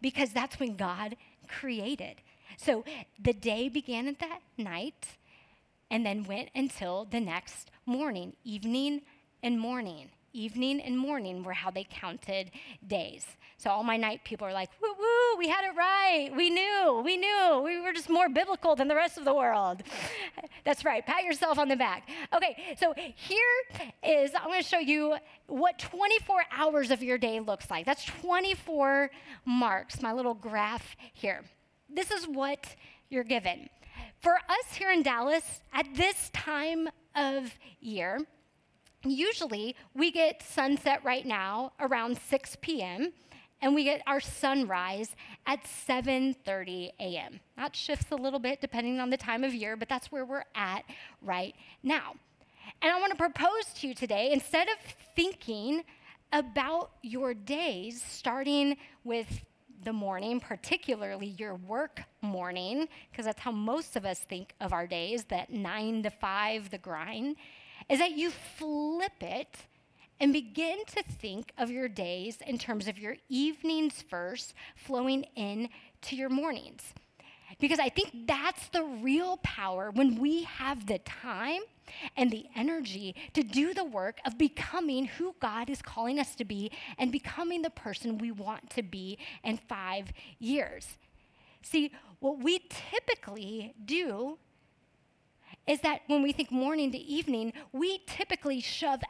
because 0.00 0.32
that's 0.32 0.58
when 0.58 0.76
God 0.76 1.16
created. 1.48 2.16
So 2.56 2.84
the 3.18 3.32
day 3.32 3.68
began 3.68 4.08
at 4.08 4.18
that 4.18 4.40
night 4.56 5.16
and 5.90 6.04
then 6.04 6.24
went 6.24 6.50
until 6.54 7.04
the 7.04 7.20
next 7.20 7.70
morning, 7.86 8.34
evening 8.44 9.02
and 9.42 9.58
morning 9.58 10.10
evening 10.32 10.80
and 10.80 10.98
morning 10.98 11.42
were 11.42 11.52
how 11.52 11.70
they 11.70 11.86
counted 11.88 12.50
days. 12.86 13.26
So 13.56 13.70
all 13.70 13.82
my 13.82 13.96
night 13.96 14.20
people 14.24 14.46
are 14.46 14.52
like, 14.52 14.70
woo 14.80 14.94
woo, 14.96 15.38
we 15.38 15.48
had 15.48 15.64
it 15.64 15.76
right. 15.76 16.30
We 16.36 16.48
knew, 16.48 17.02
we 17.04 17.16
knew. 17.16 17.60
We 17.64 17.80
were 17.80 17.92
just 17.92 18.08
more 18.08 18.28
biblical 18.28 18.76
than 18.76 18.86
the 18.86 18.94
rest 18.94 19.18
of 19.18 19.24
the 19.24 19.34
world. 19.34 19.82
That's 20.64 20.84
right. 20.84 21.04
Pat 21.04 21.24
yourself 21.24 21.58
on 21.58 21.68
the 21.68 21.76
back. 21.76 22.08
Okay, 22.34 22.76
so 22.78 22.94
here 22.96 23.40
is, 24.04 24.30
I'm 24.36 24.46
going 24.46 24.62
to 24.62 24.68
show 24.68 24.78
you 24.78 25.16
what 25.48 25.78
24 25.78 26.42
hours 26.52 26.90
of 26.92 27.02
your 27.02 27.18
day 27.18 27.40
looks 27.40 27.68
like. 27.68 27.84
That's 27.84 28.04
24 28.04 29.10
marks, 29.44 30.00
my 30.00 30.12
little 30.12 30.34
graph 30.34 30.96
here. 31.14 31.42
This 31.88 32.12
is 32.12 32.28
what 32.28 32.76
you're 33.08 33.24
given. 33.24 33.68
For 34.20 34.34
us 34.34 34.74
here 34.74 34.90
in 34.90 35.02
Dallas, 35.02 35.60
at 35.72 35.86
this 35.94 36.30
time 36.30 36.88
of 37.16 37.58
year, 37.80 38.20
usually 39.04 39.76
we 39.94 40.10
get 40.10 40.42
sunset 40.42 41.00
right 41.04 41.26
now 41.26 41.72
around 41.80 42.18
6 42.18 42.56
p.m 42.60 43.12
and 43.60 43.74
we 43.74 43.84
get 43.84 44.02
our 44.06 44.20
sunrise 44.20 45.14
at 45.46 45.64
7:30 45.64 46.90
a.m. 47.00 47.40
That 47.56 47.74
shifts 47.74 48.10
a 48.10 48.16
little 48.16 48.38
bit 48.38 48.60
depending 48.60 49.00
on 49.00 49.10
the 49.10 49.16
time 49.16 49.44
of 49.44 49.54
year, 49.54 49.76
but 49.76 49.88
that's 49.88 50.12
where 50.12 50.24
we're 50.24 50.44
at 50.54 50.84
right 51.22 51.54
now. 51.82 52.14
And 52.82 52.92
I 52.92 53.00
want 53.00 53.10
to 53.10 53.16
propose 53.16 53.72
to 53.76 53.88
you 53.88 53.94
today 53.94 54.30
instead 54.32 54.68
of 54.68 54.76
thinking 55.16 55.82
about 56.32 56.90
your 57.02 57.34
days 57.34 58.02
starting 58.02 58.76
with 59.04 59.46
the 59.84 59.92
morning, 59.92 60.40
particularly 60.40 61.28
your 61.38 61.54
work 61.54 62.02
morning, 62.20 62.88
because 63.10 63.24
that's 63.24 63.40
how 63.40 63.52
most 63.52 63.96
of 63.96 64.04
us 64.04 64.18
think 64.20 64.54
of 64.60 64.72
our 64.72 64.86
days, 64.86 65.24
that 65.24 65.50
9 65.50 66.02
to 66.02 66.10
5 66.10 66.70
the 66.70 66.78
grind 66.78 67.36
is 67.88 67.98
that 67.98 68.12
you 68.12 68.30
flip 68.30 69.22
it 69.22 69.56
and 70.20 70.32
begin 70.32 70.78
to 70.86 71.02
think 71.02 71.52
of 71.56 71.70
your 71.70 71.88
days 71.88 72.38
in 72.46 72.58
terms 72.58 72.88
of 72.88 72.98
your 72.98 73.16
evenings 73.28 74.02
first, 74.02 74.54
flowing 74.74 75.24
in 75.36 75.68
to 76.02 76.16
your 76.16 76.28
mornings. 76.28 76.92
Because 77.60 77.78
I 77.78 77.88
think 77.88 78.26
that's 78.26 78.68
the 78.68 78.84
real 78.84 79.38
power 79.38 79.90
when 79.90 80.20
we 80.20 80.42
have 80.44 80.86
the 80.86 80.98
time 80.98 81.62
and 82.16 82.30
the 82.30 82.46
energy 82.54 83.14
to 83.32 83.42
do 83.42 83.72
the 83.72 83.84
work 83.84 84.18
of 84.26 84.36
becoming 84.36 85.06
who 85.06 85.34
God 85.40 85.70
is 85.70 85.80
calling 85.80 86.18
us 86.18 86.34
to 86.36 86.44
be 86.44 86.70
and 86.98 87.10
becoming 87.10 87.62
the 87.62 87.70
person 87.70 88.18
we 88.18 88.30
want 88.30 88.70
to 88.70 88.82
be 88.82 89.18
in 89.42 89.56
five 89.56 90.12
years. 90.38 90.98
See, 91.62 91.92
what 92.20 92.38
we 92.38 92.60
typically 92.68 93.74
do 93.84 94.38
is 95.68 95.80
that 95.80 96.00
when 96.06 96.22
we 96.22 96.32
think 96.32 96.50
morning 96.50 96.90
to 96.92 96.98
evening, 96.98 97.52
we 97.72 98.00
typically 98.06 98.60
shove 98.60 99.02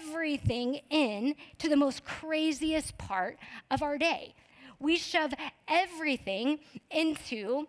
everything 0.00 0.80
in 0.90 1.36
to 1.58 1.68
the 1.68 1.76
most 1.76 2.04
craziest 2.04 2.96
part 2.98 3.38
of 3.70 3.82
our 3.82 3.98
day. 3.98 4.34
We 4.80 4.96
shove 4.96 5.32
everything 5.68 6.58
into 6.90 7.66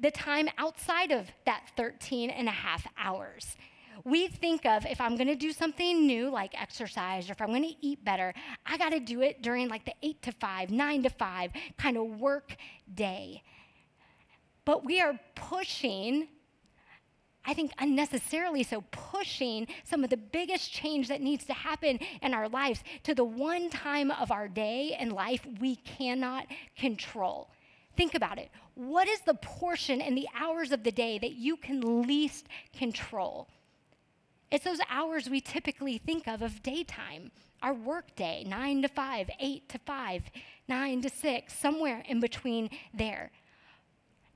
the 0.00 0.10
time 0.10 0.48
outside 0.58 1.12
of 1.12 1.30
that 1.46 1.68
13 1.76 2.28
and 2.30 2.48
a 2.48 2.52
half 2.52 2.86
hours. 2.98 3.56
We 4.04 4.26
think 4.26 4.66
of 4.66 4.84
if 4.84 5.00
I'm 5.00 5.16
gonna 5.16 5.36
do 5.36 5.52
something 5.52 6.06
new 6.06 6.28
like 6.28 6.60
exercise 6.60 7.28
or 7.28 7.32
if 7.32 7.40
I'm 7.40 7.52
gonna 7.52 7.68
eat 7.80 8.04
better, 8.04 8.34
I 8.66 8.76
gotta 8.76 8.98
do 8.98 9.22
it 9.22 9.42
during 9.42 9.68
like 9.68 9.84
the 9.84 9.94
eight 10.02 10.20
to 10.22 10.32
five, 10.32 10.70
nine 10.70 11.04
to 11.04 11.10
five 11.10 11.52
kind 11.78 11.96
of 11.96 12.20
work 12.20 12.56
day. 12.92 13.42
But 14.64 14.84
we 14.84 15.00
are 15.00 15.18
pushing 15.36 16.28
I 17.44 17.54
think 17.54 17.72
unnecessarily 17.78 18.62
so, 18.62 18.84
pushing 18.90 19.66
some 19.84 20.04
of 20.04 20.10
the 20.10 20.16
biggest 20.16 20.72
change 20.72 21.08
that 21.08 21.20
needs 21.20 21.44
to 21.46 21.52
happen 21.52 21.98
in 22.22 22.34
our 22.34 22.48
lives 22.48 22.84
to 23.02 23.14
the 23.14 23.24
one 23.24 23.68
time 23.68 24.10
of 24.10 24.30
our 24.30 24.48
day 24.48 24.96
and 24.98 25.12
life 25.12 25.44
we 25.60 25.76
cannot 25.76 26.46
control. 26.76 27.50
Think 27.96 28.14
about 28.14 28.38
it. 28.38 28.50
What 28.74 29.08
is 29.08 29.20
the 29.20 29.34
portion 29.34 30.00
in 30.00 30.14
the 30.14 30.28
hours 30.38 30.72
of 30.72 30.84
the 30.84 30.92
day 30.92 31.18
that 31.18 31.32
you 31.32 31.56
can 31.56 32.06
least 32.06 32.46
control? 32.76 33.48
It's 34.50 34.64
those 34.64 34.80
hours 34.88 35.28
we 35.28 35.40
typically 35.40 35.98
think 35.98 36.28
of 36.28 36.42
of 36.42 36.62
daytime, 36.62 37.32
our 37.62 37.74
work 37.74 38.14
day, 38.16 38.44
9 38.46 38.82
to 38.82 38.88
5, 38.88 39.30
8 39.40 39.68
to 39.68 39.78
5, 39.78 40.22
9 40.68 41.02
to 41.02 41.08
6, 41.08 41.58
somewhere 41.58 42.02
in 42.06 42.20
between 42.20 42.70
there. 42.92 43.30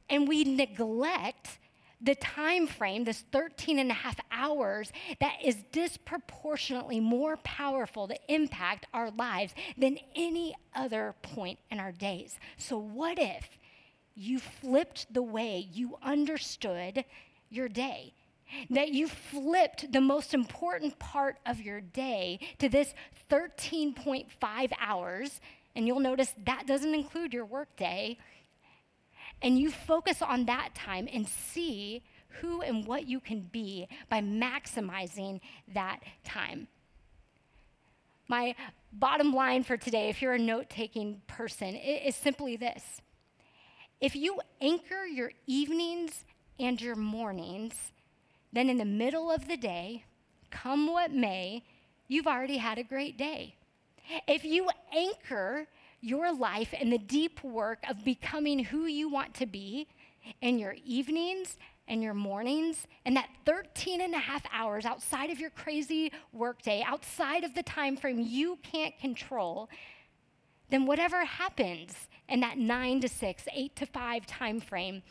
And 0.08 0.26
we 0.26 0.44
neglect 0.44 1.58
the 2.00 2.14
time 2.14 2.66
frame, 2.66 3.04
this 3.04 3.24
13 3.32 3.78
and 3.78 3.90
a 3.90 3.94
half 3.94 4.18
hours, 4.30 4.92
that 5.20 5.36
is 5.42 5.56
disproportionately 5.72 7.00
more 7.00 7.36
powerful 7.38 8.06
to 8.08 8.16
impact 8.28 8.86
our 8.92 9.10
lives 9.10 9.54
than 9.78 9.98
any 10.14 10.54
other 10.74 11.14
point 11.22 11.58
in 11.70 11.80
our 11.80 11.92
days. 11.92 12.38
So, 12.58 12.78
what 12.78 13.18
if 13.18 13.58
you 14.14 14.38
flipped 14.38 15.12
the 15.12 15.22
way 15.22 15.68
you 15.72 15.96
understood 16.02 17.04
your 17.48 17.68
day? 17.68 18.12
That 18.70 18.90
you 18.90 19.08
flipped 19.08 19.90
the 19.92 20.00
most 20.00 20.32
important 20.32 20.98
part 20.98 21.38
of 21.46 21.60
your 21.60 21.80
day 21.80 22.38
to 22.58 22.68
this 22.68 22.94
13.5 23.30 24.72
hours, 24.78 25.40
and 25.74 25.86
you'll 25.86 26.00
notice 26.00 26.32
that 26.44 26.66
doesn't 26.66 26.94
include 26.94 27.32
your 27.32 27.44
workday 27.44 28.18
and 29.46 29.60
you 29.60 29.70
focus 29.70 30.22
on 30.22 30.46
that 30.46 30.74
time 30.74 31.08
and 31.12 31.28
see 31.28 32.02
who 32.40 32.62
and 32.62 32.84
what 32.84 33.06
you 33.06 33.20
can 33.20 33.48
be 33.52 33.86
by 34.10 34.20
maximizing 34.20 35.40
that 35.72 36.00
time. 36.24 36.66
My 38.26 38.56
bottom 38.92 39.32
line 39.32 39.62
for 39.62 39.76
today, 39.76 40.08
if 40.08 40.20
you're 40.20 40.32
a 40.32 40.38
note 40.38 40.68
taking 40.68 41.22
person, 41.28 41.76
is 41.76 42.16
simply 42.16 42.56
this. 42.56 43.00
If 44.00 44.16
you 44.16 44.40
anchor 44.60 45.04
your 45.06 45.30
evenings 45.46 46.24
and 46.58 46.82
your 46.82 46.96
mornings, 46.96 47.92
then 48.52 48.68
in 48.68 48.78
the 48.78 48.84
middle 48.84 49.30
of 49.30 49.46
the 49.46 49.56
day, 49.56 50.06
come 50.50 50.88
what 50.88 51.12
may, 51.12 51.62
you've 52.08 52.26
already 52.26 52.56
had 52.56 52.78
a 52.78 52.82
great 52.82 53.16
day. 53.16 53.54
If 54.26 54.44
you 54.44 54.68
anchor 54.92 55.68
your 56.00 56.34
life 56.34 56.74
and 56.78 56.92
the 56.92 56.98
deep 56.98 57.42
work 57.42 57.78
of 57.88 58.04
becoming 58.04 58.64
who 58.64 58.86
you 58.86 59.08
want 59.08 59.34
to 59.34 59.46
be 59.46 59.88
in 60.40 60.58
your 60.58 60.76
evenings 60.84 61.56
and 61.88 62.02
your 62.02 62.14
mornings 62.14 62.86
and 63.04 63.16
that 63.16 63.28
13 63.44 64.00
and 64.00 64.14
a 64.14 64.18
half 64.18 64.44
hours 64.52 64.84
outside 64.84 65.30
of 65.30 65.38
your 65.38 65.50
crazy 65.50 66.12
workday, 66.32 66.82
outside 66.86 67.44
of 67.44 67.54
the 67.54 67.62
time 67.62 67.96
frame 67.96 68.20
you 68.20 68.58
can't 68.62 68.98
control, 68.98 69.68
then 70.70 70.86
whatever 70.86 71.24
happens 71.24 72.08
in 72.28 72.40
that 72.40 72.58
9 72.58 73.00
to 73.00 73.08
6, 73.08 73.44
8 73.52 73.76
to 73.76 73.86
5 73.86 74.26
time 74.26 74.60
frame, 74.60 75.02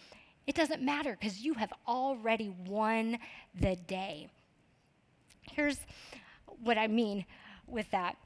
it 0.47 0.55
doesn't 0.55 0.81
matter 0.81 1.17
because 1.19 1.39
you 1.39 1.55
have 1.55 1.71
already 1.87 2.53
won 2.67 3.17
the 3.59 3.75
day. 3.75 4.27
Here's 5.51 5.79
what 6.61 6.77
I 6.77 6.87
mean 6.87 7.25
with 7.67 7.89
that 7.91 8.17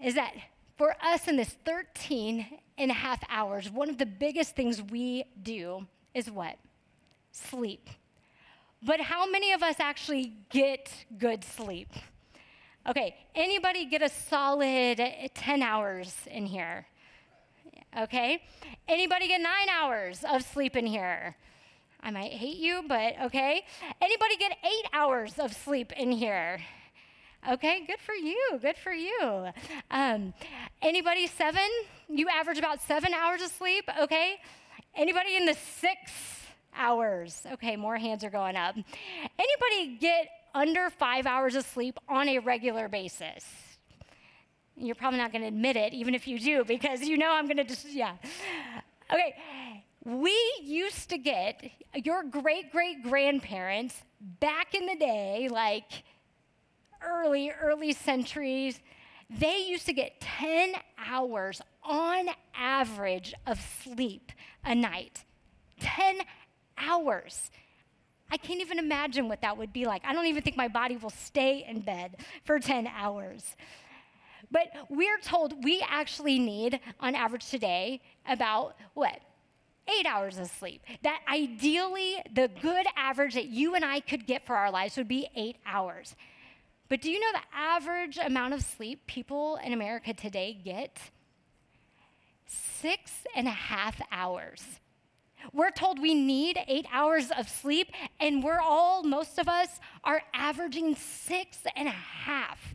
is 0.00 0.14
that 0.14 0.34
for 0.76 0.94
us 1.02 1.26
in 1.28 1.36
this 1.36 1.56
13 1.64 2.46
and 2.78 2.90
a 2.90 2.94
half 2.94 3.22
hours, 3.28 3.70
one 3.70 3.88
of 3.88 3.98
the 3.98 4.06
biggest 4.06 4.54
things 4.54 4.82
we 4.82 5.24
do 5.42 5.86
is 6.14 6.30
what? 6.30 6.56
Sleep. 7.32 7.88
But 8.82 9.00
how 9.00 9.28
many 9.28 9.52
of 9.52 9.62
us 9.62 9.76
actually 9.80 10.34
get 10.50 10.90
good 11.18 11.42
sleep? 11.44 11.88
Okay, 12.88 13.16
anybody 13.34 13.86
get 13.86 14.02
a 14.02 14.08
solid 14.08 15.00
10 15.34 15.62
hours 15.62 16.14
in 16.30 16.46
here? 16.46 16.86
Okay? 17.98 18.42
Anybody 18.86 19.28
get 19.28 19.40
9 19.40 19.52
hours 19.70 20.24
of 20.30 20.42
sleep 20.42 20.76
in 20.76 20.86
here? 20.86 21.36
I 22.00 22.10
might 22.10 22.32
hate 22.32 22.58
you, 22.58 22.84
but 22.86 23.14
okay. 23.24 23.64
Anybody 24.00 24.36
get 24.36 24.52
8 24.62 24.70
hours 24.92 25.38
of 25.38 25.52
sleep 25.52 25.92
in 25.92 26.12
here? 26.12 26.60
Okay, 27.48 27.84
good 27.86 28.00
for 28.00 28.14
you. 28.14 28.58
Good 28.60 28.76
for 28.76 28.92
you. 28.92 29.46
Um, 29.92 30.34
anybody 30.82 31.28
seven? 31.28 31.68
You 32.08 32.26
average 32.28 32.58
about 32.58 32.82
seven 32.82 33.14
hours 33.14 33.40
of 33.40 33.52
sleep. 33.52 33.88
Okay. 34.00 34.36
Anybody 34.96 35.36
in 35.36 35.46
the 35.46 35.54
six 35.54 36.10
hours? 36.76 37.42
Okay, 37.52 37.76
more 37.76 37.98
hands 37.98 38.24
are 38.24 38.30
going 38.30 38.56
up. 38.56 38.74
Anybody 38.74 39.96
get 40.00 40.28
under 40.56 40.90
five 40.90 41.24
hours 41.24 41.54
of 41.54 41.64
sleep 41.64 41.98
on 42.08 42.28
a 42.28 42.40
regular 42.40 42.88
basis? 42.88 43.44
You're 44.76 44.96
probably 44.96 45.20
not 45.20 45.30
going 45.30 45.42
to 45.42 45.48
admit 45.48 45.76
it, 45.76 45.94
even 45.94 46.16
if 46.16 46.26
you 46.26 46.40
do, 46.40 46.64
because 46.64 47.02
you 47.02 47.16
know 47.16 47.30
I'm 47.30 47.46
going 47.46 47.58
to 47.58 47.64
just, 47.64 47.88
yeah. 47.92 48.16
Okay, 49.12 49.36
we 50.04 50.36
used 50.62 51.10
to 51.10 51.18
get 51.18 51.70
your 51.94 52.24
great 52.24 52.72
great 52.72 53.04
grandparents 53.04 54.02
back 54.40 54.74
in 54.74 54.86
the 54.86 54.96
day, 54.96 55.48
like 55.50 56.02
early, 57.06 57.50
early 57.50 57.92
centuries, 57.92 58.80
they 59.30 59.58
used 59.66 59.86
to 59.86 59.92
get 59.92 60.20
10 60.20 60.74
hours 60.98 61.60
on 61.82 62.28
average 62.56 63.34
of 63.46 63.60
sleep 63.84 64.32
a 64.64 64.74
night. 64.74 65.24
10 65.80 66.18
hours. 66.78 67.50
I 68.30 68.36
can't 68.36 68.60
even 68.60 68.78
imagine 68.78 69.28
what 69.28 69.40
that 69.42 69.56
would 69.56 69.72
be 69.72 69.86
like. 69.86 70.02
I 70.04 70.12
don't 70.12 70.26
even 70.26 70.42
think 70.42 70.56
my 70.56 70.68
body 70.68 70.96
will 70.96 71.10
stay 71.10 71.64
in 71.68 71.80
bed 71.80 72.16
for 72.44 72.58
10 72.58 72.86
hours. 72.88 73.56
But 74.50 74.68
we're 74.88 75.18
told 75.18 75.64
we 75.64 75.84
actually 75.88 76.38
need, 76.38 76.80
on 77.00 77.14
average 77.14 77.48
today, 77.50 78.00
about 78.28 78.76
what? 78.94 79.20
Eight 79.98 80.06
hours 80.06 80.38
of 80.38 80.48
sleep. 80.48 80.82
That 81.02 81.20
ideally, 81.32 82.16
the 82.34 82.50
good 82.60 82.86
average 82.96 83.34
that 83.34 83.46
you 83.46 83.74
and 83.74 83.84
I 83.84 84.00
could 84.00 84.26
get 84.26 84.44
for 84.44 84.56
our 84.56 84.70
lives 84.70 84.96
would 84.96 85.08
be 85.08 85.28
eight 85.36 85.56
hours. 85.64 86.16
But 86.88 87.00
do 87.00 87.10
you 87.10 87.18
know 87.18 87.32
the 87.32 87.56
average 87.56 88.18
amount 88.18 88.54
of 88.54 88.62
sleep 88.62 89.06
people 89.06 89.58
in 89.64 89.72
America 89.72 90.14
today 90.14 90.56
get? 90.64 90.98
Six 92.46 93.24
and 93.34 93.48
a 93.48 93.52
half 93.52 94.00
hours. 94.12 94.62
We're 95.52 95.70
told 95.70 96.00
we 96.00 96.14
need 96.14 96.58
eight 96.68 96.86
hours 96.92 97.30
of 97.36 97.48
sleep, 97.48 97.90
and 98.20 98.42
we're 98.42 98.60
all, 98.60 99.02
most 99.02 99.38
of 99.38 99.48
us, 99.48 99.80
are 100.04 100.22
averaging 100.32 100.94
six 100.96 101.58
and 101.74 101.88
a 101.88 101.92
half. 101.92 102.74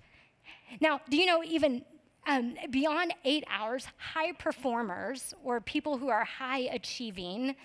Now, 0.80 1.02
do 1.10 1.18
you 1.18 1.26
know 1.26 1.44
even 1.44 1.84
um, 2.28 2.56
beyond 2.70 3.14
eight 3.26 3.44
hours, 3.50 3.88
high 3.98 4.34
performers 4.34 5.34
or 5.44 5.60
people 5.60 5.98
who 5.98 6.10
are 6.10 6.24
high 6.24 6.60
achieving, 6.60 7.56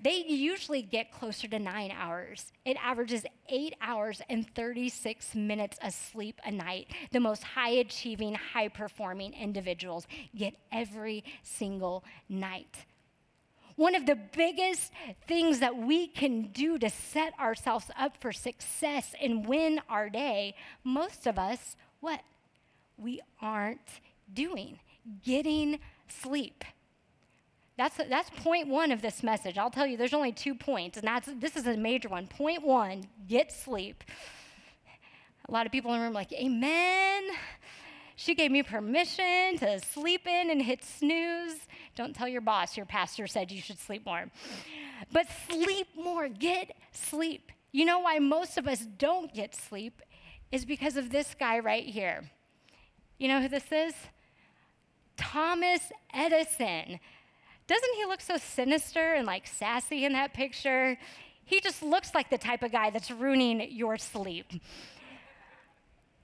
they 0.00 0.24
usually 0.26 0.82
get 0.82 1.10
closer 1.10 1.48
to 1.48 1.58
nine 1.58 1.90
hours. 1.90 2.52
It 2.64 2.76
averages 2.82 3.24
eight 3.48 3.74
hours 3.80 4.22
and 4.28 4.48
36 4.54 5.34
minutes 5.34 5.78
of 5.82 5.92
sleep 5.92 6.40
a 6.44 6.50
night. 6.50 6.88
The 7.10 7.20
most 7.20 7.42
high 7.42 7.70
achieving, 7.70 8.34
high 8.34 8.68
performing 8.68 9.34
individuals 9.34 10.06
get 10.36 10.54
every 10.70 11.24
single 11.42 12.04
night. 12.28 12.86
One 13.74 13.94
of 13.94 14.06
the 14.06 14.16
biggest 14.16 14.92
things 15.26 15.60
that 15.60 15.76
we 15.76 16.08
can 16.08 16.48
do 16.52 16.78
to 16.78 16.90
set 16.90 17.32
ourselves 17.38 17.90
up 17.96 18.20
for 18.20 18.32
success 18.32 19.14
and 19.20 19.46
win 19.46 19.80
our 19.88 20.10
day, 20.10 20.54
most 20.82 21.26
of 21.26 21.38
us, 21.38 21.76
what? 22.00 22.20
We 22.96 23.20
aren't 23.40 24.00
doing 24.32 24.80
getting 25.24 25.78
sleep. 26.08 26.64
That's, 27.78 27.96
that's 27.96 28.28
point 28.30 28.66
one 28.66 28.90
of 28.90 29.00
this 29.02 29.22
message. 29.22 29.56
I'll 29.56 29.70
tell 29.70 29.86
you, 29.86 29.96
there's 29.96 30.12
only 30.12 30.32
two 30.32 30.56
points, 30.56 30.98
and 30.98 31.06
that's, 31.06 31.30
this 31.38 31.56
is 31.56 31.64
a 31.68 31.76
major 31.76 32.08
one. 32.08 32.26
Point 32.26 32.64
one 32.64 33.04
get 33.28 33.52
sleep. 33.52 34.02
A 35.48 35.52
lot 35.52 35.64
of 35.64 35.70
people 35.70 35.94
in 35.94 36.00
the 36.00 36.04
room 36.04 36.12
like, 36.12 36.32
Amen. 36.32 37.22
She 38.16 38.34
gave 38.34 38.50
me 38.50 38.64
permission 38.64 39.58
to 39.58 39.78
sleep 39.78 40.26
in 40.26 40.50
and 40.50 40.60
hit 40.60 40.84
snooze. 40.84 41.54
Don't 41.94 42.16
tell 42.16 42.26
your 42.26 42.40
boss 42.40 42.76
your 42.76 42.84
pastor 42.84 43.28
said 43.28 43.52
you 43.52 43.62
should 43.62 43.78
sleep 43.78 44.04
more. 44.04 44.24
But 45.12 45.28
sleep 45.48 45.86
more, 45.94 46.28
get 46.28 46.72
sleep. 46.90 47.52
You 47.70 47.84
know 47.84 48.00
why 48.00 48.18
most 48.18 48.58
of 48.58 48.66
us 48.66 48.80
don't 48.80 49.32
get 49.32 49.54
sleep 49.54 50.02
is 50.50 50.64
because 50.64 50.96
of 50.96 51.10
this 51.10 51.36
guy 51.38 51.60
right 51.60 51.86
here. 51.86 52.28
You 53.18 53.28
know 53.28 53.40
who 53.40 53.48
this 53.48 53.70
is? 53.70 53.94
Thomas 55.16 55.92
Edison. 56.12 56.98
Doesn't 57.68 57.94
he 57.96 58.06
look 58.06 58.22
so 58.22 58.38
sinister 58.38 59.14
and 59.14 59.26
like 59.26 59.46
sassy 59.46 60.04
in 60.04 60.14
that 60.14 60.34
picture? 60.34 60.98
He 61.44 61.60
just 61.60 61.82
looks 61.82 62.14
like 62.14 62.30
the 62.30 62.38
type 62.38 62.62
of 62.62 62.72
guy 62.72 62.90
that's 62.90 63.10
ruining 63.10 63.70
your 63.70 63.98
sleep. 63.98 64.46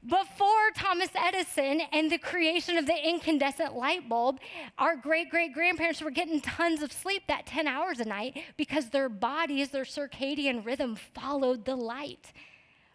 Before 0.07 0.71
Thomas 0.75 1.09
Edison 1.16 1.81
and 1.92 2.11
the 2.11 2.18
creation 2.18 2.77
of 2.77 2.85
the 2.87 3.09
incandescent 3.09 3.75
light 3.75 4.07
bulb, 4.07 4.38
our 4.79 4.97
great 4.97 5.31
great 5.31 5.55
grandparents 5.55 6.03
were 6.03 6.11
getting 6.11 6.42
tons 6.42 6.83
of 6.83 6.92
sleep, 6.92 7.23
that 7.29 7.47
10 7.47 7.66
hours 7.66 8.01
a 8.01 8.05
night, 8.05 8.42
because 8.59 8.90
their 8.90 9.09
bodies, 9.09 9.71
their 9.71 9.85
circadian 9.85 10.64
rhythm 10.64 10.97
followed 11.14 11.64
the 11.64 11.77
light. 11.77 12.33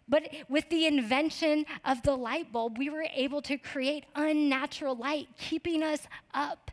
But 0.08 0.28
with 0.48 0.68
the 0.70 0.86
invention 0.86 1.66
of 1.84 2.02
the 2.02 2.16
light 2.16 2.52
bulb, 2.52 2.78
we 2.78 2.90
were 2.90 3.06
able 3.14 3.42
to 3.42 3.58
create 3.58 4.06
unnatural 4.14 4.96
light, 4.96 5.28
keeping 5.36 5.82
us 5.82 6.06
up 6.32 6.69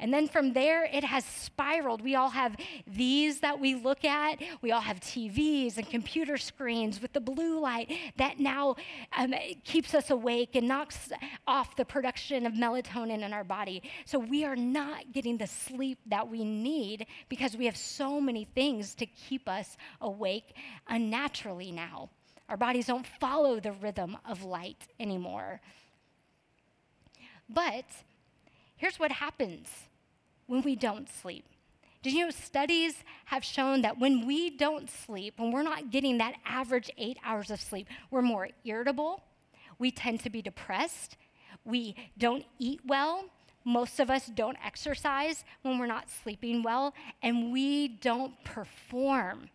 and 0.00 0.12
then 0.12 0.26
from 0.26 0.52
there, 0.54 0.84
it 0.84 1.04
has 1.04 1.24
spiraled. 1.24 2.00
We 2.02 2.14
all 2.14 2.30
have 2.30 2.56
these 2.86 3.40
that 3.40 3.60
we 3.60 3.74
look 3.74 4.04
at. 4.04 4.40
We 4.62 4.72
all 4.72 4.80
have 4.80 4.98
TVs 5.00 5.76
and 5.76 5.88
computer 5.88 6.38
screens 6.38 7.00
with 7.02 7.12
the 7.12 7.20
blue 7.20 7.60
light 7.60 7.92
that 8.16 8.40
now 8.40 8.76
um, 9.16 9.34
keeps 9.62 9.94
us 9.94 10.10
awake 10.10 10.56
and 10.56 10.66
knocks 10.66 11.10
off 11.46 11.76
the 11.76 11.84
production 11.84 12.46
of 12.46 12.54
melatonin 12.54 13.22
in 13.22 13.32
our 13.32 13.44
body. 13.44 13.82
So 14.06 14.18
we 14.18 14.44
are 14.44 14.56
not 14.56 15.12
getting 15.12 15.36
the 15.36 15.46
sleep 15.46 15.98
that 16.06 16.28
we 16.28 16.44
need 16.44 17.06
because 17.28 17.56
we 17.56 17.66
have 17.66 17.76
so 17.76 18.20
many 18.20 18.44
things 18.44 18.94
to 18.96 19.06
keep 19.06 19.48
us 19.48 19.76
awake 20.00 20.56
unnaturally 20.88 21.72
now. 21.72 22.08
Our 22.48 22.56
bodies 22.56 22.86
don't 22.86 23.06
follow 23.06 23.60
the 23.60 23.72
rhythm 23.72 24.16
of 24.28 24.42
light 24.42 24.88
anymore. 24.98 25.60
But 27.48 27.84
here's 28.76 28.98
what 28.98 29.12
happens 29.12 29.68
when 30.50 30.62
we 30.62 30.74
don't 30.74 31.08
sleep. 31.08 31.44
Did 32.02 32.12
you 32.12 32.24
know 32.24 32.30
studies 32.30 33.04
have 33.26 33.44
shown 33.44 33.82
that 33.82 34.00
when 34.00 34.26
we 34.26 34.50
don't 34.50 34.90
sleep, 34.90 35.34
when 35.36 35.52
we're 35.52 35.62
not 35.62 35.92
getting 35.92 36.18
that 36.18 36.34
average 36.44 36.90
eight 36.98 37.18
hours 37.24 37.52
of 37.52 37.60
sleep, 37.60 37.86
we're 38.10 38.20
more 38.20 38.48
irritable, 38.64 39.22
we 39.78 39.92
tend 39.92 40.18
to 40.20 40.30
be 40.30 40.42
depressed, 40.42 41.16
we 41.64 41.94
don't 42.18 42.44
eat 42.58 42.80
well, 42.84 43.26
most 43.64 44.00
of 44.00 44.10
us 44.10 44.26
don't 44.26 44.56
exercise 44.64 45.44
when 45.62 45.78
we're 45.78 45.86
not 45.86 46.10
sleeping 46.10 46.64
well, 46.64 46.94
and 47.22 47.52
we 47.52 47.86
don't 47.86 48.32
perform. 48.42 49.50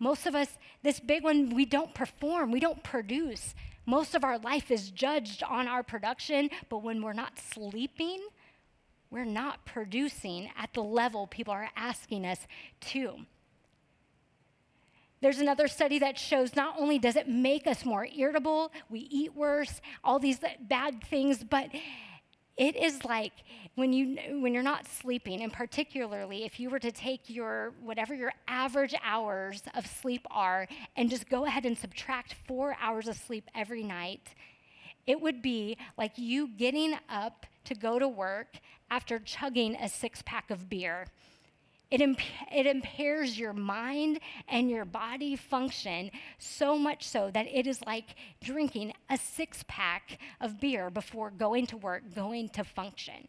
Most 0.00 0.26
of 0.26 0.34
us, 0.34 0.58
this 0.82 0.98
big 0.98 1.22
one, 1.22 1.54
we 1.54 1.64
don't 1.64 1.94
perform, 1.94 2.50
we 2.50 2.58
don't 2.58 2.82
produce. 2.82 3.54
Most 3.86 4.16
of 4.16 4.24
our 4.24 4.38
life 4.38 4.72
is 4.72 4.90
judged 4.90 5.44
on 5.44 5.68
our 5.68 5.84
production, 5.84 6.50
but 6.68 6.82
when 6.82 7.00
we're 7.00 7.12
not 7.12 7.38
sleeping, 7.38 8.20
we're 9.10 9.24
not 9.24 9.64
producing 9.64 10.50
at 10.56 10.72
the 10.74 10.82
level 10.82 11.26
people 11.26 11.52
are 11.52 11.70
asking 11.76 12.26
us 12.26 12.46
to. 12.80 13.14
There's 15.20 15.38
another 15.38 15.66
study 15.66 15.98
that 15.98 16.16
shows 16.16 16.54
not 16.54 16.76
only 16.78 16.98
does 16.98 17.16
it 17.16 17.28
make 17.28 17.66
us 17.66 17.84
more 17.84 18.06
irritable, 18.06 18.70
we 18.88 19.00
eat 19.10 19.34
worse, 19.34 19.80
all 20.04 20.18
these 20.18 20.38
bad 20.60 21.02
things, 21.02 21.42
but 21.42 21.70
it 22.56 22.76
is 22.76 23.04
like 23.04 23.32
when 23.76 23.92
you 23.92 24.18
when 24.40 24.52
you're 24.52 24.62
not 24.62 24.86
sleeping 24.86 25.42
and 25.42 25.52
particularly 25.52 26.44
if 26.44 26.58
you 26.58 26.68
were 26.68 26.80
to 26.80 26.90
take 26.90 27.30
your 27.30 27.72
whatever 27.80 28.14
your 28.14 28.32
average 28.48 28.94
hours 29.04 29.62
of 29.76 29.86
sleep 29.86 30.26
are 30.30 30.66
and 30.96 31.08
just 31.08 31.28
go 31.28 31.46
ahead 31.46 31.64
and 31.64 31.78
subtract 31.78 32.34
4 32.48 32.76
hours 32.80 33.06
of 33.06 33.16
sleep 33.16 33.48
every 33.54 33.84
night 33.84 34.34
it 35.06 35.20
would 35.20 35.40
be 35.40 35.76
like 35.96 36.12
you 36.16 36.48
getting 36.48 36.98
up 37.08 37.46
to 37.68 37.74
go 37.74 37.98
to 37.98 38.08
work 38.08 38.58
after 38.90 39.18
chugging 39.18 39.76
a 39.76 39.88
six 39.88 40.22
pack 40.24 40.50
of 40.50 40.68
beer. 40.68 41.06
It, 41.90 42.00
imp- 42.00 42.20
it 42.52 42.66
impairs 42.66 43.38
your 43.38 43.52
mind 43.54 44.20
and 44.48 44.70
your 44.70 44.84
body 44.84 45.36
function 45.36 46.10
so 46.38 46.78
much 46.78 47.06
so 47.08 47.30
that 47.32 47.46
it 47.46 47.66
is 47.66 47.80
like 47.86 48.14
drinking 48.42 48.92
a 49.08 49.16
six 49.16 49.64
pack 49.68 50.18
of 50.40 50.60
beer 50.60 50.90
before 50.90 51.30
going 51.30 51.66
to 51.68 51.76
work, 51.76 52.02
going 52.14 52.50
to 52.50 52.64
function. 52.64 53.28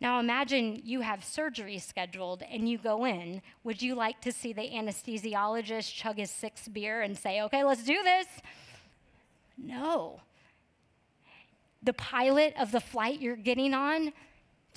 Now 0.00 0.18
imagine 0.20 0.80
you 0.84 1.00
have 1.00 1.24
surgery 1.24 1.78
scheduled 1.78 2.42
and 2.42 2.68
you 2.68 2.78
go 2.78 3.06
in. 3.06 3.42
Would 3.64 3.82
you 3.82 3.94
like 3.94 4.20
to 4.22 4.32
see 4.32 4.52
the 4.52 4.70
anesthesiologist 4.70 5.94
chug 5.94 6.16
his 6.18 6.30
six 6.30 6.68
beer 6.68 7.02
and 7.02 7.16
say, 7.16 7.42
okay, 7.42 7.64
let's 7.64 7.84
do 7.84 8.02
this? 8.02 8.26
No 9.58 10.20
the 11.84 11.92
pilot 11.92 12.54
of 12.58 12.72
the 12.72 12.80
flight 12.80 13.20
you're 13.20 13.36
getting 13.36 13.74
on 13.74 14.12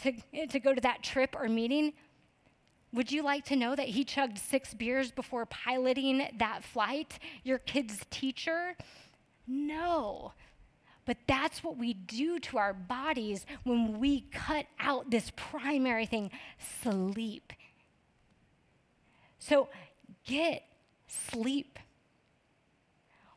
to, 0.04 0.14
to 0.48 0.60
go 0.60 0.74
to 0.74 0.82
that 0.82 1.04
trip 1.04 1.36
or 1.40 1.48
meeting, 1.48 1.94
would 2.94 3.12
you 3.12 3.24
like 3.24 3.46
to 3.46 3.56
know 3.56 3.76
that 3.76 3.88
he 3.88 4.04
chugged 4.04 4.38
six 4.38 4.74
beers 4.74 5.12
before 5.12 5.46
piloting 5.46 6.28
that 6.38 6.64
flight? 6.64 7.20
Your 7.44 7.60
kid's 7.60 8.00
teacher? 8.10 8.76
No. 9.46 10.34
But 11.06 11.18
that's 11.26 11.64
what 11.64 11.78
we 11.78 11.94
do 11.94 12.40
to 12.40 12.58
our 12.58 12.74
bodies 12.74 13.46
when 13.64 14.00
we 14.00 14.22
cut 14.32 14.66
out 14.80 15.10
this 15.10 15.32
primary 15.36 16.06
thing 16.06 16.32
sleep. 16.82 17.54
So 19.40 19.70
get 20.26 20.64
sleep. 21.08 21.80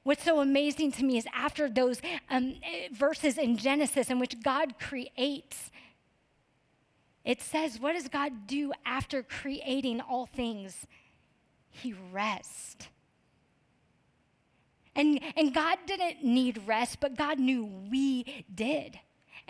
What's 0.03 0.25
so 0.25 0.41
amazing 0.41 0.93
to 0.93 1.05
me 1.05 1.19
is 1.19 1.27
after 1.33 1.69
those 1.69 2.01
um, 2.31 2.55
verses 2.93 3.37
in 3.37 3.57
Genesis 3.57 4.09
in 4.09 4.19
which 4.19 4.43
God 4.43 4.79
creates, 4.79 5.71
it 7.25 7.43
says, 7.43 7.79
What 7.79 7.95
does 7.95 8.09
God 8.09 8.47
do 8.47 8.73
after 8.87 9.23
creating 9.23 10.01
all 10.01 10.27
things? 10.27 10.87
He 11.69 11.95
rests. 12.13 12.89
And, 14.97 15.21
and 15.37 15.55
God 15.55 15.79
didn't 15.87 16.25
need 16.25 16.63
rest, 16.67 16.99
but 17.01 17.17
God 17.17 17.39
knew 17.39 17.65
we 17.91 18.45
did. 18.53 18.99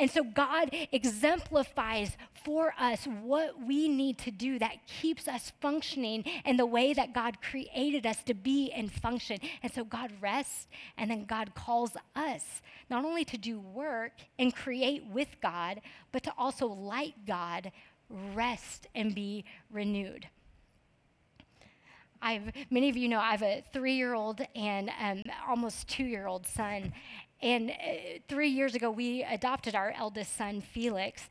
And 0.00 0.10
so 0.10 0.24
God 0.24 0.74
exemplifies 0.92 2.16
for 2.42 2.72
us 2.78 3.04
what 3.04 3.62
we 3.62 3.86
need 3.86 4.16
to 4.20 4.30
do 4.30 4.58
that 4.58 4.86
keeps 4.86 5.28
us 5.28 5.52
functioning 5.60 6.24
in 6.46 6.56
the 6.56 6.64
way 6.64 6.94
that 6.94 7.12
God 7.12 7.42
created 7.42 8.06
us 8.06 8.22
to 8.22 8.32
be 8.32 8.72
and 8.72 8.90
function. 8.90 9.36
And 9.62 9.70
so 9.70 9.84
God 9.84 10.10
rests, 10.18 10.68
and 10.96 11.10
then 11.10 11.26
God 11.26 11.54
calls 11.54 11.98
us 12.16 12.62
not 12.88 13.04
only 13.04 13.26
to 13.26 13.36
do 13.36 13.60
work 13.60 14.12
and 14.38 14.56
create 14.56 15.04
with 15.04 15.36
God, 15.42 15.82
but 16.12 16.22
to 16.22 16.32
also, 16.38 16.66
like 16.66 17.26
God, 17.26 17.70
rest 18.08 18.88
and 18.94 19.14
be 19.14 19.44
renewed. 19.70 20.26
I've, 22.22 22.52
many 22.70 22.88
of 22.88 22.96
you 22.96 23.08
know 23.08 23.20
I 23.20 23.32
have 23.32 23.42
a 23.42 23.62
three 23.72 23.94
year 23.94 24.14
old 24.14 24.40
and 24.54 24.90
um, 25.00 25.22
almost 25.48 25.88
two 25.88 26.04
year 26.04 26.26
old 26.26 26.46
son. 26.46 26.92
And 27.42 27.70
uh, 27.70 27.74
three 28.28 28.48
years 28.48 28.74
ago, 28.74 28.90
we 28.90 29.22
adopted 29.22 29.74
our 29.74 29.94
eldest 29.96 30.36
son, 30.36 30.60
Felix. 30.60 31.28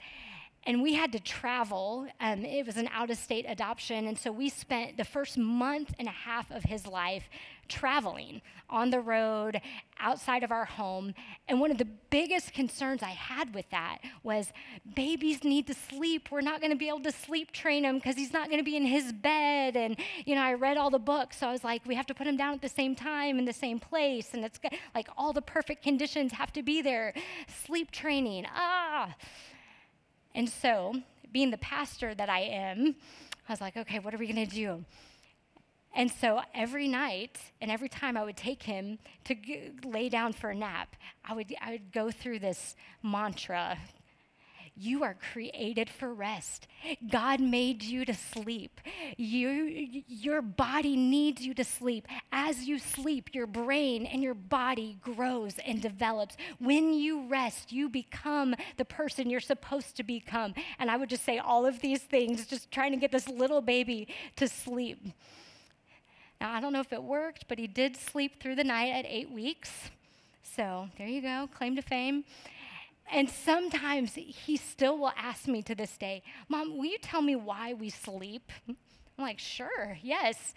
And 0.65 0.84
we 0.84 0.93
had 0.93 1.12
to 1.13 1.19
travel. 1.19 2.08
Um, 2.19 2.43
it 2.43 2.65
was 2.65 2.78
an 2.78 2.89
out 2.93 3.10
of 3.10 3.17
state 3.17 3.45
adoption. 3.48 4.08
And 4.08 4.17
so 4.17 4.32
we 4.32 4.50
spent 4.50 4.98
the 4.98 5.06
first 5.06 5.38
month 5.38 5.93
and 5.98 6.08
a 6.08 6.12
half 6.12 6.52
of 6.52 6.63
his 6.63 6.86
life 6.86 7.30
traveling 7.69 8.41
on 8.69 8.89
the 8.89 9.00
road 9.00 9.62
outside 10.00 10.43
of 10.43 10.52
our 10.52 10.65
home. 10.65 11.13
And 11.48 11.60
one 11.60 11.72
of 11.72 11.78
the 11.78 11.88
biggest 12.10 12.54
concerns 12.54 13.02
I 13.02 13.12
had 13.12 13.54
with 13.56 13.69
that 13.69 14.00
was 14.24 14.52
babies 14.95 15.43
need 15.43 15.67
to 15.67 15.74
sleep. 15.74 16.30
We're 16.32 16.41
not 16.41 16.60
going 16.60 16.72
to 16.72 16.78
be 16.78 16.89
able 16.89 17.04
to 17.04 17.12
sleep 17.12 17.52
train 17.52 17.86
him 17.86 17.95
because 17.95 18.15
he's 18.15 18.34
not 18.34 18.48
going 18.48 18.60
to 18.60 18.63
be 18.63 18.76
in 18.76 18.86
his 18.86 19.13
bed. 19.13 19.78
And, 19.78 19.98
you 20.26 20.36
know, 20.36 20.41
I 20.41 20.54
read 20.54 20.78
all 20.78 20.89
the 20.89 21.00
books. 21.00 21.38
So 21.38 21.48
I 21.48 21.52
was 21.52 21.63
like, 21.63 21.86
we 21.86 21.95
have 21.95 22.08
to 22.08 22.13
put 22.13 22.28
him 22.28 22.38
down 22.38 22.54
at 22.54 22.62
the 22.62 22.69
same 22.69 22.95
time 22.95 23.39
in 23.39 23.45
the 23.45 23.54
same 23.54 23.80
place. 23.80 24.34
And 24.34 24.43
it's 24.43 24.60
like 24.93 25.08
all 25.17 25.32
the 25.32 25.41
perfect 25.41 25.84
conditions 25.84 26.34
have 26.34 26.52
to 26.54 26.63
be 26.63 26.82
there. 26.82 27.13
Sleep 27.65 27.91
training. 27.91 28.45
Ah. 28.54 29.15
And 30.39 30.47
so, 30.47 30.95
being 31.34 31.52
the 31.52 31.58
pastor 31.58 32.15
that 32.15 32.30
I 32.30 32.39
am, 32.39 32.95
I 33.49 33.52
was 33.52 33.60
like, 33.60 33.75
okay, 33.75 33.99
what 33.99 34.13
are 34.13 34.17
we 34.17 34.25
going 34.25 34.47
to 34.47 34.56
do? 34.56 34.86
And 35.93 36.10
so 36.10 36.39
every 36.56 36.88
night 36.88 37.52
and 37.60 37.69
every 37.69 37.89
time 37.89 38.15
I 38.15 38.23
would 38.23 38.38
take 38.38 38.63
him 38.63 38.99
to 39.25 39.36
g- 39.36 39.71
lay 39.84 40.08
down 40.08 40.32
for 40.32 40.52
a 40.52 40.56
nap, 40.56 40.95
I 41.25 41.34
would, 41.34 41.54
I 41.60 41.71
would 41.71 41.91
go 41.91 42.10
through 42.10 42.39
this 42.39 42.78
mantra 43.04 43.78
you 44.80 45.04
are 45.04 45.15
created 45.34 45.89
for 45.89 46.13
rest. 46.13 46.68
God 47.10 47.39
made 47.39 47.84
you 47.84 48.06
to 48.06 48.13
sleep. 48.13 48.80
You, 49.18 50.04
your 50.08 50.42
body 50.42 50.96
needs 50.96 51.46
you 51.46 51.54
to 51.56 51.63
sleep. 51.63 52.08
As 52.32 52.63
you 52.68 52.80
sleep, 52.80 53.34
your 53.34 53.48
brain 53.48 54.06
and 54.06 54.24
your 54.24 54.34
body 54.34 54.98
grows 55.02 55.58
and 55.65 55.82
develops. 55.82 56.38
When 56.60 56.94
you 56.94 57.28
rest, 57.28 57.72
you 57.72 57.89
become 57.89 58.56
the 58.78 58.86
person 58.86 59.30
you're 59.30 59.39
supposed 59.39 59.96
to 59.98 60.04
become. 60.04 60.54
And 60.80 60.89
I 60.89 60.98
would 60.98 61.10
just 61.10 61.26
say 61.26 61.38
all 61.38 61.65
of 61.65 61.82
these 61.82 62.02
things, 62.02 62.46
just 62.48 62.72
trying 62.72 62.92
to 62.92 62.98
get 62.98 63.12
this 63.12 63.28
little 63.28 63.62
baby 63.62 64.08
to 64.38 64.48
sleep. 64.48 65.06
Now, 66.39 66.54
I 66.54 66.62
don't 66.62 66.72
know 66.72 66.80
if 66.80 66.94
it 66.94 67.04
worked, 67.04 67.46
but 67.50 67.60
he 67.60 67.68
did 67.68 67.98
sleep 67.98 68.42
through 68.42 68.56
the 68.56 68.63
night 68.63 68.92
at 68.92 69.06
eight 69.06 69.30
weeks. 69.30 69.89
So 70.42 70.89
there 70.98 71.08
you 71.08 71.22
go, 71.22 71.50
claim 71.54 71.76
to 71.76 71.82
fame. 71.82 72.24
And 73.12 73.30
sometimes 73.30 74.13
he 74.13 74.58
still 74.58 74.98
will 74.98 75.13
ask 75.17 75.48
me 75.48 75.62
to 75.63 75.76
this 75.76 75.98
day, 75.98 76.24
Mom, 76.48 76.78
will 76.78 76.86
you 76.86 76.98
tell 77.00 77.22
me 77.22 77.36
why 77.36 77.74
we 77.74 77.89
sleep? 77.89 78.52
I'm 78.67 78.76
like, 79.17 79.39
Sure, 79.39 79.98
yes. 80.02 80.54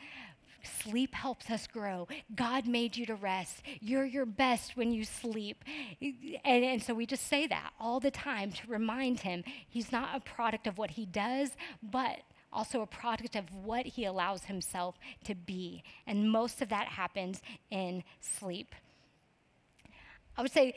Sleep 0.65 1.15
helps 1.15 1.51
us 1.51 1.67
grow. 1.67 2.07
God 2.37 2.69
made 2.69 2.97
you 2.97 3.05
to 3.07 3.17
rest. 3.17 3.63
You're 3.81 4.05
your 4.05 4.27
best 4.27 4.77
when 4.77 4.93
you 4.93 5.05
sleep. 5.05 5.65
And, 6.01 6.65
and 6.65 6.83
so 6.83 6.95
we 6.95 7.05
just 7.05 7.27
say 7.27 7.49
that 7.49 7.73
all 7.81 7.99
the 7.99 8.13
time 8.13 8.53
to 8.53 8.67
remind 8.69 9.21
him 9.21 9.43
he's 9.69 9.91
not 9.91 10.15
a 10.15 10.21
product 10.21 10.69
of 10.69 10.79
what 10.79 10.91
he 10.93 11.05
does, 11.05 11.51
but 11.83 12.19
also 12.53 12.83
a 12.83 12.87
product 12.87 13.35
of 13.35 13.45
what 13.65 13.87
he 13.87 14.05
allows 14.05 14.45
himself 14.45 14.97
to 15.25 15.35
be. 15.35 15.83
And 16.07 16.31
most 16.31 16.63
of 16.63 16.69
that 16.69 16.87
happens 16.87 17.43
in 17.71 18.05
sleep. 18.21 18.75
I 20.37 20.43
would 20.43 20.53
say 20.53 20.75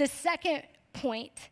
the 0.00 0.06
second 0.06 0.62
point 0.94 1.50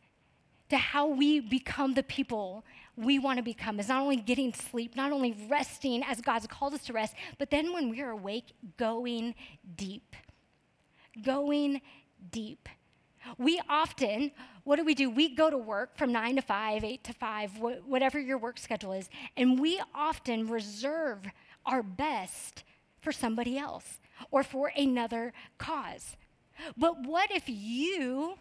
to 0.71 0.79
how 0.79 1.07
we 1.07 1.39
become 1.39 1.93
the 1.93 2.03
people 2.03 2.65
we 2.97 3.19
want 3.19 3.37
to 3.37 3.43
become 3.43 3.79
is 3.79 3.89
not 3.89 4.01
only 4.01 4.17
getting 4.17 4.55
sleep, 4.55 4.97
not 4.97 5.13
only 5.13 5.37
resting 5.51 6.03
as 6.03 6.23
God's 6.23 6.47
called 6.47 6.73
us 6.73 6.83
to 6.87 6.95
rest, 6.95 7.15
but 7.37 7.51
then 7.51 7.75
when 7.75 7.91
we 7.91 8.01
are 8.01 8.11
awake, 8.11 8.55
going 8.79 9.35
deep. 9.77 10.17
Going 11.23 11.83
deep. 12.31 12.71
We 13.37 13.61
often, 13.69 14.31
what 14.65 14.77
do 14.77 14.85
we 14.85 14.95
do? 14.95 15.11
We 15.11 15.35
go 15.35 15.51
to 15.51 15.59
work 15.59 15.99
from 15.99 16.11
nine 16.11 16.37
to 16.37 16.43
five, 16.43 16.83
eight 16.85 17.05
to 17.05 17.13
five, 17.13 17.51
wh- 17.51 17.87
whatever 17.87 18.19
your 18.19 18.39
work 18.39 18.59
schedule 18.59 18.95
is, 18.95 19.11
and 19.37 19.61
we 19.61 19.79
often 19.95 20.49
reserve 20.49 21.19
our 21.67 21.83
best 21.83 22.65
for 23.03 23.13
somebody 23.13 23.59
else 23.59 24.01
or 24.31 24.43
for 24.43 24.73
another 24.75 25.35
cause. 25.59 26.17
But 26.77 27.07
what 27.07 27.31
if 27.31 27.45
you 27.47 28.35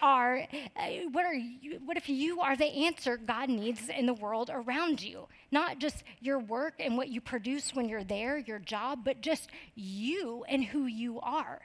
are 0.00 0.48
uh, 0.76 0.88
what 1.12 1.24
are 1.24 1.34
you, 1.34 1.80
what 1.84 1.96
if 1.96 2.08
you 2.08 2.40
are 2.40 2.56
the 2.56 2.66
answer 2.66 3.16
God 3.16 3.48
needs 3.48 3.88
in 3.88 4.06
the 4.06 4.14
world 4.14 4.50
around 4.52 5.00
you? 5.00 5.28
Not 5.50 5.78
just 5.78 6.02
your 6.20 6.38
work 6.38 6.74
and 6.80 6.96
what 6.96 7.08
you 7.08 7.20
produce 7.20 7.74
when 7.74 7.88
you're 7.88 8.04
there, 8.04 8.36
your 8.36 8.58
job, 8.58 9.00
but 9.04 9.20
just 9.20 9.48
you 9.74 10.44
and 10.48 10.64
who 10.64 10.86
you 10.86 11.20
are. 11.20 11.62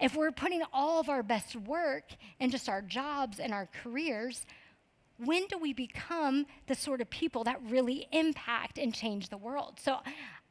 If 0.00 0.16
we're 0.16 0.32
putting 0.32 0.62
all 0.72 1.00
of 1.00 1.08
our 1.08 1.22
best 1.22 1.56
work 1.56 2.04
in 2.40 2.50
just 2.50 2.68
our 2.68 2.80
jobs 2.80 3.38
and 3.40 3.52
our 3.52 3.68
careers, 3.82 4.46
when 5.18 5.46
do 5.48 5.58
we 5.58 5.72
become 5.72 6.46
the 6.68 6.74
sort 6.74 7.00
of 7.00 7.10
people 7.10 7.44
that 7.44 7.60
really 7.68 8.06
impact 8.12 8.78
and 8.78 8.94
change 8.94 9.28
the 9.28 9.36
world? 9.36 9.80
So 9.82 9.98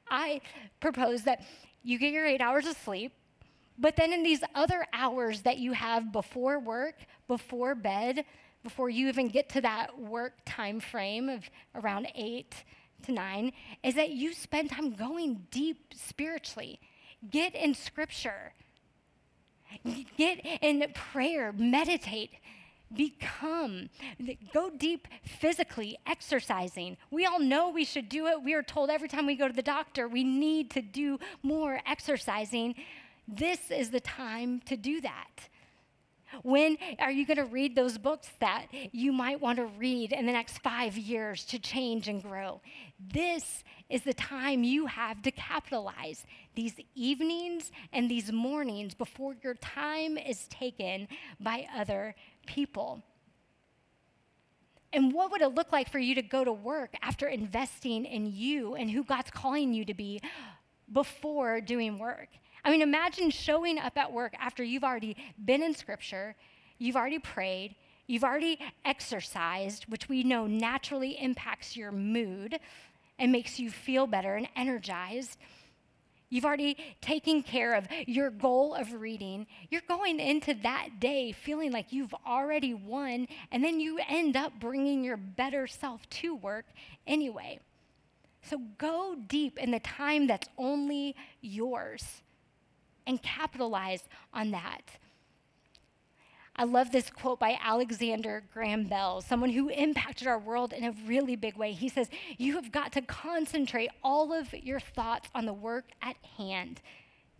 I 0.09 0.41
propose 0.79 1.23
that 1.23 1.43
you 1.81 1.97
get 1.97 2.11
your 2.11 2.25
eight 2.25 2.41
hours 2.41 2.67
of 2.67 2.75
sleep, 2.77 3.13
but 3.77 3.95
then 3.95 4.13
in 4.13 4.23
these 4.23 4.41
other 4.55 4.85
hours 4.93 5.41
that 5.41 5.57
you 5.57 5.73
have 5.73 6.11
before 6.11 6.59
work, 6.59 6.95
before 7.27 7.75
bed, 7.75 8.25
before 8.63 8.89
you 8.89 9.07
even 9.07 9.27
get 9.27 9.49
to 9.49 9.61
that 9.61 9.99
work 9.99 10.33
time 10.45 10.79
frame 10.79 11.29
of 11.29 11.49
around 11.75 12.07
8 12.15 12.53
to 13.03 13.11
9, 13.11 13.51
is 13.83 13.95
that 13.95 14.09
you 14.09 14.33
spend 14.33 14.71
time 14.71 14.93
going 14.93 15.45
deep 15.51 15.93
spiritually. 15.95 16.79
Get 17.29 17.55
in 17.55 17.73
scripture. 17.73 18.53
Get 20.17 20.39
in 20.61 20.85
prayer, 20.93 21.53
meditate, 21.53 22.31
become. 22.93 23.89
Go 24.53 24.69
deep 24.69 25.07
physically, 25.23 25.97
exercising. 26.05 26.97
We 27.11 27.25
all 27.25 27.39
know 27.39 27.69
we 27.69 27.83
should 27.83 28.09
do 28.09 28.27
it. 28.27 28.41
We 28.43 28.53
are 28.53 28.63
told 28.63 28.89
every 28.89 29.09
time 29.09 29.25
we 29.25 29.35
go 29.35 29.47
to 29.47 29.53
the 29.53 29.61
doctor, 29.61 30.07
we 30.07 30.23
need 30.23 30.71
to 30.71 30.81
do 30.81 31.19
more 31.43 31.81
exercising. 31.85 32.75
This 33.27 33.71
is 33.71 33.89
the 33.89 33.99
time 33.99 34.61
to 34.65 34.77
do 34.77 35.01
that. 35.01 35.49
When 36.43 36.77
are 36.99 37.11
you 37.11 37.25
going 37.25 37.37
to 37.37 37.45
read 37.45 37.75
those 37.75 37.97
books 37.97 38.29
that 38.39 38.67
you 38.91 39.11
might 39.11 39.41
want 39.41 39.57
to 39.57 39.65
read 39.65 40.11
in 40.11 40.25
the 40.25 40.31
next 40.31 40.59
five 40.59 40.97
years 40.97 41.45
to 41.45 41.59
change 41.59 42.07
and 42.07 42.21
grow? 42.21 42.61
This 42.99 43.63
is 43.89 44.03
the 44.03 44.13
time 44.13 44.63
you 44.63 44.87
have 44.87 45.21
to 45.21 45.31
capitalize 45.31 46.25
these 46.55 46.75
evenings 46.95 47.71
and 47.93 48.09
these 48.09 48.31
mornings 48.31 48.93
before 48.93 49.35
your 49.43 49.55
time 49.55 50.17
is 50.17 50.47
taken 50.47 51.07
by 51.39 51.65
other 51.75 52.15
people. 52.45 53.03
And 54.93 55.13
what 55.13 55.31
would 55.31 55.41
it 55.41 55.53
look 55.53 55.71
like 55.71 55.89
for 55.89 55.99
you 55.99 56.15
to 56.15 56.21
go 56.21 56.43
to 56.43 56.51
work 56.51 56.93
after 57.01 57.27
investing 57.27 58.05
in 58.05 58.25
you 58.25 58.75
and 58.75 58.89
who 58.89 59.03
God's 59.03 59.31
calling 59.31 59.73
you 59.73 59.85
to 59.85 59.93
be 59.93 60.21
before 60.91 61.61
doing 61.61 61.99
work? 61.99 62.29
I 62.63 62.71
mean, 62.71 62.81
imagine 62.81 63.29
showing 63.29 63.79
up 63.79 63.97
at 63.97 64.11
work 64.11 64.33
after 64.39 64.63
you've 64.63 64.83
already 64.83 65.15
been 65.43 65.61
in 65.61 65.73
scripture, 65.73 66.35
you've 66.77 66.95
already 66.95 67.19
prayed, 67.19 67.75
you've 68.07 68.23
already 68.23 68.59
exercised, 68.85 69.85
which 69.87 70.09
we 70.09 70.23
know 70.23 70.47
naturally 70.47 71.21
impacts 71.21 71.77
your 71.77 71.91
mood 71.91 72.59
and 73.19 73.31
makes 73.31 73.59
you 73.59 73.69
feel 73.69 74.07
better 74.07 74.35
and 74.35 74.47
energized. 74.55 75.37
You've 76.29 76.45
already 76.45 76.77
taken 76.99 77.41
care 77.41 77.73
of 77.73 77.87
your 78.05 78.29
goal 78.29 78.73
of 78.75 78.93
reading. 78.93 79.47
You're 79.69 79.81
going 79.87 80.19
into 80.19 80.53
that 80.55 80.99
day 80.99 81.31
feeling 81.31 81.71
like 81.71 81.93
you've 81.93 82.13
already 82.25 82.73
won, 82.73 83.27
and 83.51 83.63
then 83.63 83.79
you 83.79 83.99
end 84.09 84.35
up 84.35 84.59
bringing 84.59 85.03
your 85.03 85.15
better 85.15 85.67
self 85.67 86.07
to 86.09 86.35
work 86.35 86.65
anyway. 87.05 87.59
So 88.41 88.61
go 88.77 89.15
deep 89.27 89.57
in 89.57 89.71
the 89.71 89.79
time 89.79 90.27
that's 90.27 90.49
only 90.57 91.15
yours. 91.41 92.21
And 93.07 93.21
capitalize 93.23 94.03
on 94.33 94.51
that. 94.51 94.81
I 96.59 96.63
love 96.63 96.91
this 96.91 97.11
quote 97.11 97.39
by 97.39 97.57
Alexander 97.63 98.43
Graham 98.51 98.85
Bell, 98.85 99.21
someone 99.21 99.51
who 99.51 99.69
impacted 99.69 100.27
our 100.27 100.39
world 100.39 100.73
in 100.73 100.83
a 100.83 100.95
really 101.05 101.35
big 101.35 101.55
way. 101.55 101.71
He 101.71 101.87
says, 101.87 102.09
You 102.37 102.55
have 102.55 102.71
got 102.71 102.91
to 102.93 103.01
concentrate 103.01 103.91
all 104.03 104.33
of 104.33 104.51
your 104.53 104.79
thoughts 104.79 105.29
on 105.35 105.45
the 105.45 105.53
work 105.53 105.85
at 106.01 106.15
hand, 106.37 106.81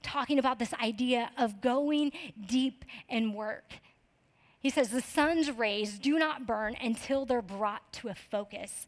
talking 0.04 0.38
about 0.38 0.60
this 0.60 0.74
idea 0.76 1.32
of 1.36 1.62
going 1.62 2.12
deep 2.48 2.86
in 3.10 3.34
work. 3.34 3.80
He 4.60 4.70
says, 4.70 4.90
The 4.90 5.02
sun's 5.02 5.50
rays 5.50 5.98
do 5.98 6.20
not 6.20 6.46
burn 6.46 6.76
until 6.80 7.26
they're 7.26 7.42
brought 7.42 7.92
to 7.94 8.10
a 8.10 8.16
focus. 8.16 8.86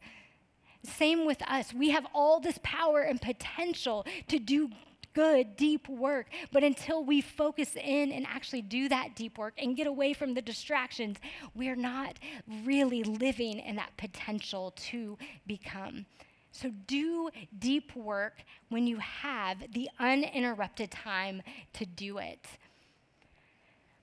Same 0.83 1.25
with 1.25 1.41
us. 1.49 1.73
We 1.73 1.89
have 1.89 2.05
all 2.13 2.39
this 2.39 2.59
power 2.61 3.01
and 3.01 3.19
potential 3.19 4.05
to 4.27 4.37
do 4.37 4.69
good, 5.13 5.55
deep 5.55 5.87
work. 5.89 6.27
But 6.51 6.63
until 6.63 7.03
we 7.03 7.21
focus 7.21 7.75
in 7.75 8.11
and 8.11 8.25
actually 8.25 8.61
do 8.61 8.89
that 8.89 9.15
deep 9.15 9.37
work 9.37 9.53
and 9.57 9.75
get 9.75 9.87
away 9.87 10.13
from 10.13 10.33
the 10.33 10.41
distractions, 10.41 11.17
we're 11.55 11.75
not 11.75 12.17
really 12.63 13.03
living 13.03 13.59
in 13.59 13.75
that 13.75 13.95
potential 13.97 14.71
to 14.89 15.17
become. 15.47 16.05
So 16.51 16.71
do 16.87 17.29
deep 17.57 17.95
work 17.95 18.43
when 18.69 18.87
you 18.87 18.97
have 18.97 19.71
the 19.73 19.89
uninterrupted 19.99 20.91
time 20.91 21.41
to 21.73 21.85
do 21.85 22.17
it. 22.17 22.45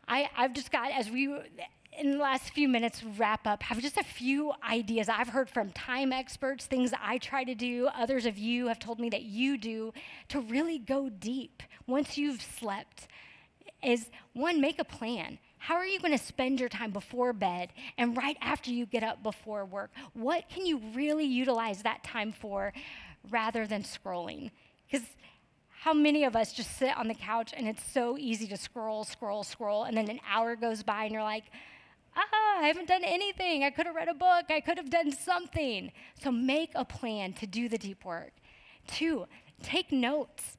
I, 0.08 0.30
I've 0.36 0.52
just 0.52 0.70
got, 0.70 0.92
as 0.92 1.10
we 1.10 1.28
in 1.98 2.12
the 2.12 2.18
last 2.18 2.52
few 2.52 2.68
minutes 2.68 3.02
wrap 3.02 3.46
up 3.46 3.62
have 3.62 3.80
just 3.80 3.96
a 3.96 4.04
few 4.04 4.52
ideas. 4.68 5.08
I've 5.08 5.28
heard 5.28 5.48
from 5.48 5.70
time 5.70 6.12
experts 6.12 6.66
things 6.66 6.92
i 7.00 7.18
try 7.18 7.44
to 7.44 7.54
do. 7.54 7.88
Others 7.94 8.26
of 8.26 8.38
you 8.38 8.66
have 8.68 8.78
told 8.78 9.00
me 9.00 9.08
that 9.10 9.22
you 9.22 9.56
do 9.56 9.92
to 10.28 10.40
really 10.40 10.78
go 10.78 11.08
deep 11.08 11.62
once 11.86 12.18
you've 12.18 12.42
slept. 12.42 13.08
Is 13.82 14.10
one 14.32 14.60
make 14.60 14.78
a 14.78 14.84
plan. 14.84 15.38
How 15.58 15.74
are 15.74 15.86
you 15.86 15.98
going 16.00 16.16
to 16.16 16.24
spend 16.24 16.60
your 16.60 16.68
time 16.68 16.90
before 16.90 17.32
bed 17.32 17.70
and 17.98 18.16
right 18.16 18.36
after 18.40 18.70
you 18.70 18.86
get 18.86 19.02
up 19.02 19.22
before 19.22 19.64
work? 19.64 19.90
What 20.12 20.48
can 20.48 20.66
you 20.66 20.80
really 20.94 21.24
utilize 21.24 21.82
that 21.82 22.04
time 22.04 22.32
for 22.32 22.72
rather 23.30 23.66
than 23.66 23.82
scrolling? 23.82 24.50
Because 24.90 25.06
how 25.80 25.92
many 25.92 26.24
of 26.24 26.36
us 26.36 26.52
just 26.52 26.76
sit 26.76 26.96
on 26.96 27.08
the 27.08 27.14
couch 27.14 27.52
and 27.56 27.68
it's 27.68 27.82
so 27.82 28.16
easy 28.18 28.46
to 28.48 28.56
scroll, 28.56 29.04
scroll, 29.04 29.44
scroll, 29.44 29.84
and 29.84 29.96
then 29.96 30.08
an 30.08 30.20
hour 30.28 30.56
goes 30.56 30.82
by 30.82 31.04
and 31.04 31.12
you're 31.12 31.22
like, 31.22 31.44
ah, 32.16 32.60
I 32.60 32.66
haven't 32.66 32.88
done 32.88 33.04
anything. 33.04 33.64
I 33.64 33.70
could 33.70 33.86
have 33.86 33.94
read 33.94 34.08
a 34.08 34.14
book. 34.14 34.46
I 34.50 34.60
could 34.60 34.78
have 34.78 34.90
done 34.90 35.12
something. 35.12 35.92
So 36.20 36.32
make 36.32 36.70
a 36.74 36.84
plan 36.84 37.32
to 37.34 37.46
do 37.46 37.68
the 37.68 37.78
deep 37.78 38.04
work. 38.04 38.32
Two, 38.86 39.26
take 39.62 39.92
notes. 39.92 40.56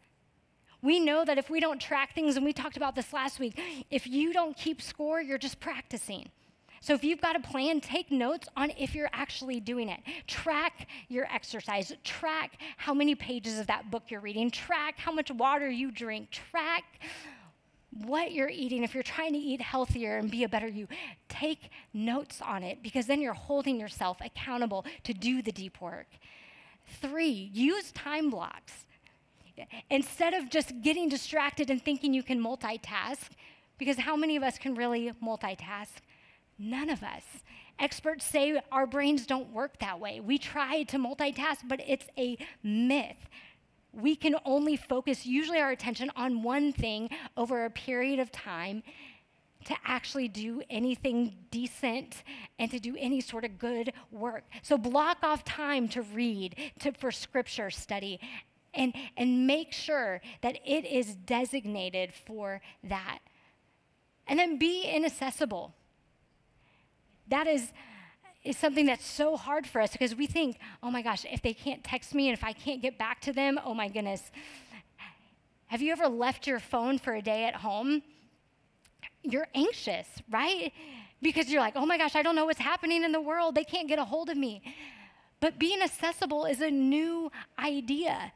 We 0.82 1.00
know 1.00 1.26
that 1.26 1.38
if 1.38 1.50
we 1.50 1.60
don't 1.60 1.82
track 1.82 2.14
things, 2.14 2.36
and 2.36 2.46
we 2.46 2.54
talked 2.54 2.78
about 2.78 2.96
this 2.96 3.12
last 3.12 3.40
week, 3.40 3.60
if 3.90 4.06
you 4.06 4.32
don't 4.32 4.56
keep 4.56 4.82
score, 4.82 5.22
you're 5.22 5.40
just 5.40 5.60
practicing. 5.60 6.30
So 6.82 6.94
if 6.94 7.04
you've 7.04 7.22
got 7.22 7.36
a 7.36 7.40
plan, 7.40 7.82
take 7.82 8.12
notes 8.12 8.48
on 8.56 8.72
if 8.78 8.94
you're 8.94 9.10
actually 9.12 9.60
doing 9.60 9.90
it. 9.90 10.00
Track 10.28 10.88
your 11.10 11.26
exercise. 11.26 11.92
Track 12.04 12.60
how 12.78 12.94
many 12.94 13.16
pages 13.16 13.58
of 13.60 13.68
that 13.68 13.90
book 13.90 14.04
you're 14.10 14.22
reading. 14.22 14.52
Track 14.52 15.00
how 15.00 15.12
much 15.12 15.32
water 15.32 15.70
you 15.70 15.92
drink. 15.92 16.30
Track 16.30 16.84
what 18.06 18.32
you're 18.32 18.50
eating, 18.50 18.84
if 18.84 18.94
you're 18.94 19.04
trying 19.04 19.34
to 19.34 19.40
eat 19.40 19.62
healthier 19.62 20.18
and 20.18 20.30
be 20.30 20.44
a 20.44 20.50
better 20.50 20.68
you, 20.68 20.88
take 21.30 21.70
notes 21.94 22.42
on 22.42 22.64
it 22.64 22.84
because 22.84 23.08
then 23.08 23.22
you're 23.22 23.34
holding 23.34 23.80
yourself 23.80 24.18
accountable 24.24 24.86
to 25.04 25.14
do 25.14 25.42
the 25.42 25.52
deep 25.52 25.82
work. 25.82 26.08
Three, 27.02 27.50
use 27.54 27.92
time 27.92 28.30
blocks. 28.30 28.86
Instead 29.90 30.34
of 30.34 30.50
just 30.50 30.82
getting 30.82 31.10
distracted 31.10 31.70
and 31.70 31.82
thinking 31.82 32.14
you 32.14 32.24
can 32.24 32.40
multitask, 32.40 33.30
because 33.78 33.98
how 33.98 34.16
many 34.16 34.36
of 34.36 34.44
us 34.44 34.58
can 34.58 34.76
really 34.76 35.12
multitask? 35.24 35.88
None 36.60 36.90
of 36.90 37.04
us. 37.04 37.24
Experts 37.80 38.26
say 38.26 38.60
our 38.72 38.88
brains 38.88 39.28
don't 39.28 39.52
work 39.52 39.80
that 39.80 40.00
way. 40.00 40.20
We 40.20 40.38
try 40.38 40.84
to 40.84 40.98
multitask, 40.98 41.60
but 41.68 41.82
it's 41.88 42.08
a 42.18 42.38
myth 42.64 43.30
we 43.98 44.16
can 44.16 44.36
only 44.46 44.78
focus 44.78 45.26
usually 45.26 45.60
our 45.60 45.72
attention 45.72 46.12
on 46.16 46.44
one 46.44 46.72
thing 46.72 47.10
over 47.36 47.66
a 47.66 47.70
period 47.70 48.20
of 48.20 48.32
time 48.32 48.84
to 49.66 49.76
actually 49.84 50.28
do 50.28 50.62
anything 50.70 51.36
decent 51.52 52.24
and 52.60 52.72
to 52.72 52.80
do 52.80 52.96
any 52.98 53.20
sort 53.20 53.44
of 53.44 53.58
good 53.58 53.92
work. 54.12 54.44
So 54.62 54.78
block 54.78 55.18
off 55.24 55.44
time 55.44 55.90
to 55.90 56.04
read, 56.04 56.56
to 56.80 56.94
for 56.94 57.12
scripture 57.12 57.70
study 57.70 58.20
and 58.74 58.94
and 59.18 59.48
make 59.48 59.74
sure 59.74 60.22
that 60.42 60.58
it 60.66 60.86
is 60.86 61.16
designated 61.16 62.14
for 62.14 62.62
that. 62.84 63.20
And 64.28 64.38
then 64.38 64.58
be 64.58 64.84
inaccessible. 64.84 65.74
That 67.28 67.48
is 67.48 67.72
is 68.48 68.58
something 68.58 68.86
that's 68.86 69.06
so 69.06 69.36
hard 69.36 69.68
for 69.68 69.82
us 69.82 69.92
because 69.92 70.16
we 70.16 70.26
think, 70.26 70.58
oh 70.82 70.90
my 70.90 71.02
gosh, 71.02 71.26
if 71.32 71.42
they 71.42 71.54
can't 71.54 71.84
text 71.84 72.16
me 72.16 72.30
and 72.30 72.38
if 72.38 72.44
I 72.44 72.54
can't 72.54 72.82
get 72.82 72.98
back 72.98 73.22
to 73.22 73.34
them, 73.34 73.60
oh 73.64 73.74
my 73.74 73.90
goodness. 73.90 74.32
Have 75.68 75.82
you 75.82 75.92
ever 75.92 76.08
left 76.08 76.48
your 76.48 76.60
phone 76.60 76.98
for 76.98 77.14
a 77.14 77.22
day 77.22 77.44
at 77.44 77.56
home? 77.56 78.02
You're 79.22 79.48
anxious, 79.54 80.08
right? 80.32 80.72
Because 81.22 81.50
you're 81.50 81.62
like, 81.62 81.74
oh 81.76 81.86
my 81.86 81.98
gosh, 81.98 82.16
I 82.16 82.22
don't 82.22 82.36
know 82.36 82.46
what's 82.46 82.60
happening 82.60 83.04
in 83.04 83.12
the 83.12 83.22
world. 83.22 83.54
They 83.56 83.66
can't 83.66 83.88
get 83.88 84.00
a 84.00 84.06
hold 84.06 84.30
of 84.30 84.38
me. 84.38 84.62
But 85.40 85.60
being 85.60 85.82
accessible 85.82 86.46
is 86.46 86.62
a 86.62 86.72
new 86.72 87.32
idea. 87.60 88.32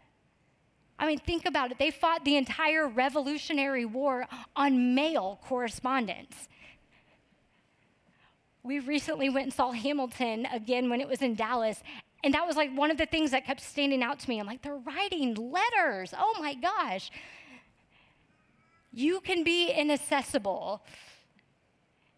I 0.99 1.07
mean, 1.07 1.19
think 1.19 1.45
about 1.45 1.71
it. 1.71 1.79
They 1.79 1.89
fought 1.89 2.25
the 2.25 2.35
entire 2.35 2.87
Revolutionary 2.87 3.85
War 3.85 4.27
on 4.55 4.93
mail 4.93 5.39
correspondence. 5.43 6.47
We 8.63 8.79
recently 8.79 9.29
went 9.29 9.45
and 9.45 9.53
saw 9.53 9.71
Hamilton 9.71 10.45
again 10.53 10.89
when 10.89 11.01
it 11.01 11.07
was 11.07 11.21
in 11.21 11.35
Dallas. 11.35 11.81
And 12.23 12.33
that 12.33 12.45
was 12.45 12.55
like 12.55 12.71
one 12.75 12.91
of 12.91 12.97
the 12.97 13.05
things 13.05 13.31
that 13.31 13.45
kept 13.45 13.61
standing 13.61 14.03
out 14.03 14.19
to 14.19 14.29
me. 14.29 14.39
I'm 14.39 14.45
like, 14.45 14.61
they're 14.61 14.75
writing 14.75 15.33
letters. 15.33 16.13
Oh 16.17 16.35
my 16.39 16.53
gosh. 16.53 17.09
You 18.93 19.21
can 19.21 19.43
be 19.43 19.71
inaccessible. 19.71 20.83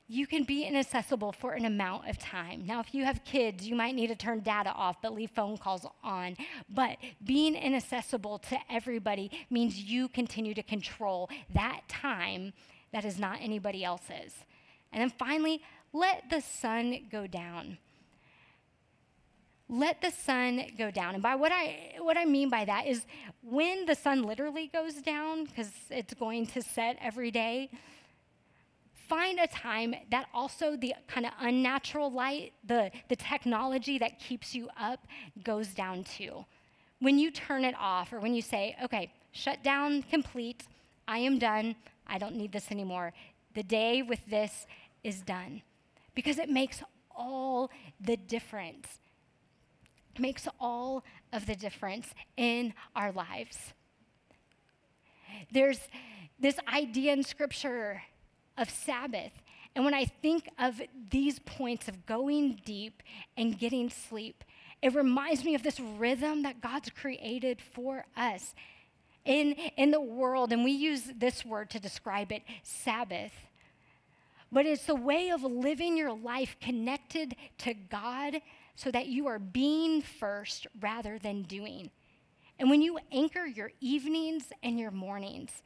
You 0.10 0.28
can 0.28 0.44
be 0.44 0.64
inaccessible 0.64 1.32
for 1.32 1.54
an 1.54 1.64
amount 1.64 2.10
of 2.10 2.20
time. 2.20 2.66
Now, 2.66 2.82
if 2.82 2.94
you 2.94 3.06
have 3.06 3.24
kids, 3.24 3.66
you 3.66 3.76
might 3.76 3.96
need 3.96 4.08
to 4.08 4.16
turn 4.16 4.42
data 4.42 4.72
off, 4.72 5.02
but 5.02 5.14
leave 5.14 5.32
phone 5.32 5.58
calls 5.58 5.88
on. 6.04 6.36
But 6.70 6.98
being 7.24 7.56
inaccessible 7.56 8.40
to 8.40 8.58
everybody 8.70 9.32
means 9.50 9.78
you 9.78 10.10
continue 10.10 10.54
to 10.56 10.64
control 10.64 11.30
that 11.54 11.82
time 11.88 12.52
that 12.92 13.06
is 13.06 13.18
not 13.18 13.38
anybody 13.40 13.84
else's. 13.84 14.34
And 14.92 15.02
then 15.02 15.10
finally, 15.10 15.62
let 15.94 16.30
the 16.32 16.42
sun 16.42 17.08
go 17.12 17.28
down. 17.28 17.78
Let 19.70 20.02
the 20.02 20.12
sun 20.12 20.64
go 20.78 20.92
down. 20.92 21.14
And 21.14 21.24
by 21.24 21.36
what 21.36 21.52
I 21.52 21.96
what 22.00 22.18
I 22.18 22.26
mean 22.26 22.50
by 22.50 22.66
that 22.66 22.88
is 22.88 23.06
when 23.42 23.86
the 23.86 23.96
sun 23.96 24.24
literally 24.24 24.68
goes 24.68 24.96
down 24.96 25.46
because 25.46 25.72
it's 25.90 26.14
going 26.16 26.48
to 26.48 26.62
set 26.62 26.98
every 27.00 27.32
day, 27.32 27.70
find 29.08 29.40
a 29.40 29.48
time 29.48 29.96
that 30.12 30.28
also 30.34 30.76
the 30.76 30.96
kind 31.08 31.26
of 31.26 31.32
unnatural 31.40 32.12
light, 32.12 32.54
the, 32.66 32.92
the 33.10 33.16
technology 33.16 33.98
that 34.00 34.20
keeps 34.20 34.54
you 34.54 34.70
up, 34.78 35.08
goes 35.44 35.68
down 35.70 36.04
too. 36.04 36.46
When 37.00 37.20
you 37.20 37.32
turn 37.32 37.64
it 37.66 37.76
off, 37.80 38.14
or 38.14 38.20
when 38.20 38.34
you 38.34 38.42
say, 38.42 38.76
okay, 38.84 39.12
shut 39.32 39.64
down 39.64 40.04
complete, 40.04 40.68
I 41.08 41.20
am 41.20 41.38
done, 41.38 41.76
I 42.08 42.18
don't 42.18 42.36
need 42.36 42.52
this 42.52 42.72
anymore, 42.72 43.14
the 43.56 43.64
day 43.64 44.02
with 44.02 44.26
this 44.26 44.66
is 45.04 45.22
done 45.22 45.62
because 46.16 46.40
it 46.40 46.50
makes 46.50 46.82
all 47.16 47.72
the 48.00 48.18
difference. 48.18 49.00
It 50.16 50.22
makes 50.22 50.48
all 50.60 51.04
of 51.32 51.46
the 51.46 51.56
difference 51.56 52.14
in 52.38 52.74
our 52.96 53.12
lives. 53.12 53.74
There's 55.52 55.80
this 56.40 56.58
idea 56.72 57.14
in 57.14 57.24
Scripture 57.24 58.04
of 58.58 58.70
Sabbath. 58.70 59.32
And 59.76 59.84
when 59.86 59.94
I 59.94 60.06
think 60.06 60.50
of 60.60 60.82
these 61.10 61.40
points 61.40 61.88
of 61.88 62.06
going 62.06 62.62
deep 62.64 63.02
and 63.36 63.58
getting 63.58 63.90
sleep, 63.90 64.44
it 64.82 64.94
reminds 64.94 65.44
me 65.44 65.56
of 65.56 65.64
this 65.64 65.80
rhythm 65.80 66.44
that 66.44 66.62
God's 66.62 66.90
created 66.90 67.62
for 67.62 68.06
us 68.16 68.54
in, 69.26 69.54
in 69.78 69.92
the 69.92 70.02
world. 70.02 70.52
And 70.52 70.64
we 70.64 70.72
use 70.72 71.04
this 71.18 71.44
word 71.44 71.70
to 71.72 71.80
describe 71.80 72.32
it 72.32 72.44
Sabbath 72.62 73.32
but 74.54 74.66
it's 74.66 74.88
a 74.88 74.96
way 74.96 75.30
of 75.30 75.44
living 75.44 75.98
your 75.98 76.14
life 76.14 76.56
connected 76.62 77.36
to 77.58 77.74
God 77.74 78.40
so 78.76 78.92
that 78.92 79.08
you 79.08 79.28
are 79.28 79.40
being 79.40 80.02
first 80.02 80.68
rather 80.80 81.18
than 81.18 81.42
doing. 81.44 81.90
And 82.60 82.70
when 82.70 82.82
you 82.82 83.00
anchor 83.12 83.46
your 83.46 83.72
evenings 83.82 84.46
and 84.62 84.80
your 84.80 84.92
mornings, 84.92 85.64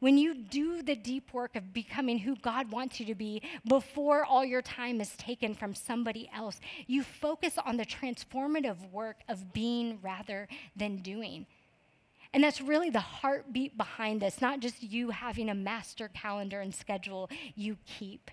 when 0.00 0.16
you 0.16 0.34
do 0.34 0.82
the 0.82 0.96
deep 0.96 1.34
work 1.34 1.54
of 1.54 1.74
becoming 1.74 2.18
who 2.18 2.34
God 2.36 2.70
wants 2.70 2.98
you 2.98 3.06
to 3.06 3.14
be 3.14 3.42
before 3.68 4.24
all 4.24 4.44
your 4.44 4.62
time 4.62 5.02
is 5.02 5.14
taken 5.16 5.54
from 5.54 5.74
somebody 5.74 6.30
else, 6.34 6.60
you 6.86 7.02
focus 7.02 7.58
on 7.64 7.76
the 7.76 7.84
transformative 7.84 8.90
work 8.90 9.18
of 9.28 9.52
being 9.52 9.98
rather 10.00 10.48
than 10.74 10.96
doing. 10.96 11.46
And 12.34 12.42
that's 12.42 12.60
really 12.60 12.90
the 12.90 13.00
heartbeat 13.00 13.76
behind 13.76 14.22
this, 14.22 14.40
not 14.40 14.60
just 14.60 14.82
you 14.82 15.10
having 15.10 15.50
a 15.50 15.54
master 15.54 16.08
calendar 16.08 16.60
and 16.60 16.74
schedule 16.74 17.28
you 17.54 17.76
keep, 17.84 18.30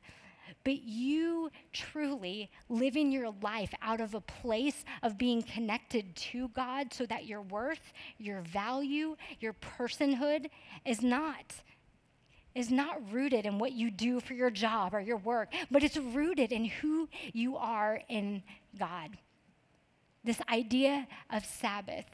but 0.64 0.82
you 0.84 1.52
truly 1.74 2.50
living 2.70 3.12
your 3.12 3.34
life 3.42 3.74
out 3.82 4.00
of 4.00 4.14
a 4.14 4.22
place 4.22 4.86
of 5.04 5.18
being 5.18 5.42
connected 5.42 6.16
to 6.16 6.48
God 6.50 6.94
so 6.94 7.06
that 7.08 7.26
your 7.26 7.42
worth, 7.42 7.94
your 8.18 8.42
value, 8.42 9.16
your 9.40 9.54
personhood 9.54 10.50
is 10.86 11.02
not 11.02 11.62
is 12.56 12.72
not 12.72 13.00
rooted 13.12 13.46
in 13.46 13.60
what 13.60 13.74
you 13.74 13.92
do 13.92 14.20
for 14.20 14.34
your 14.34 14.50
job 14.50 14.94
or 14.94 15.00
your 15.00 15.18
work, 15.18 15.54
but 15.70 15.84
it's 15.84 15.98
rooted 15.98 16.52
in 16.52 16.66
who 16.66 17.08
you 17.32 17.56
are 17.56 18.02
in 18.10 18.42
God. 18.78 19.12
This 20.24 20.42
idea 20.50 21.08
of 21.30 21.46
Sabbath 21.46 22.06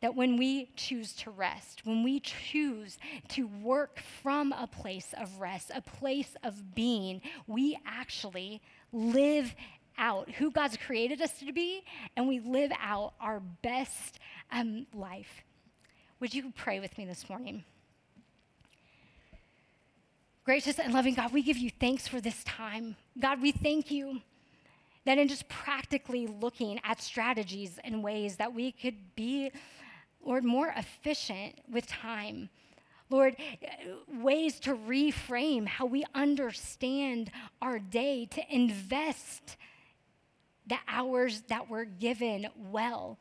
that 0.00 0.14
when 0.14 0.36
we 0.36 0.70
choose 0.76 1.12
to 1.12 1.30
rest, 1.30 1.82
when 1.84 2.02
we 2.02 2.20
choose 2.20 2.98
to 3.28 3.46
work 3.46 3.98
from 4.22 4.52
a 4.52 4.66
place 4.66 5.14
of 5.20 5.40
rest, 5.40 5.70
a 5.74 5.82
place 5.82 6.34
of 6.42 6.74
being, 6.74 7.20
we 7.46 7.78
actually 7.86 8.62
live 8.92 9.54
out 9.98 10.30
who 10.30 10.50
God's 10.50 10.78
created 10.78 11.20
us 11.20 11.32
to 11.40 11.52
be, 11.52 11.82
and 12.16 12.26
we 12.26 12.40
live 12.40 12.72
out 12.80 13.12
our 13.20 13.40
best 13.62 14.18
um, 14.50 14.86
life. 14.94 15.42
Would 16.20 16.34
you 16.34 16.52
pray 16.56 16.80
with 16.80 16.96
me 16.96 17.04
this 17.04 17.28
morning? 17.28 17.64
Gracious 20.44 20.78
and 20.78 20.94
loving 20.94 21.14
God, 21.14 21.32
we 21.32 21.42
give 21.42 21.58
you 21.58 21.70
thanks 21.70 22.08
for 22.08 22.20
this 22.20 22.42
time. 22.44 22.96
God, 23.18 23.42
we 23.42 23.52
thank 23.52 23.90
you 23.90 24.22
that 25.04 25.18
in 25.18 25.28
just 25.28 25.48
practically 25.48 26.26
looking 26.26 26.80
at 26.82 27.00
strategies 27.00 27.78
and 27.84 28.02
ways 28.02 28.36
that 28.36 28.54
we 28.54 28.72
could 28.72 29.14
be 29.14 29.50
Lord, 30.24 30.44
more 30.44 30.72
efficient 30.76 31.60
with 31.70 31.86
time. 31.86 32.50
Lord, 33.08 33.36
ways 34.08 34.60
to 34.60 34.74
reframe 34.74 35.66
how 35.66 35.86
we 35.86 36.04
understand 36.14 37.30
our 37.60 37.78
day, 37.78 38.26
to 38.26 38.54
invest 38.54 39.56
the 40.66 40.78
hours 40.86 41.42
that 41.48 41.68
we're 41.68 41.84
given 41.84 42.48
well. 42.56 43.18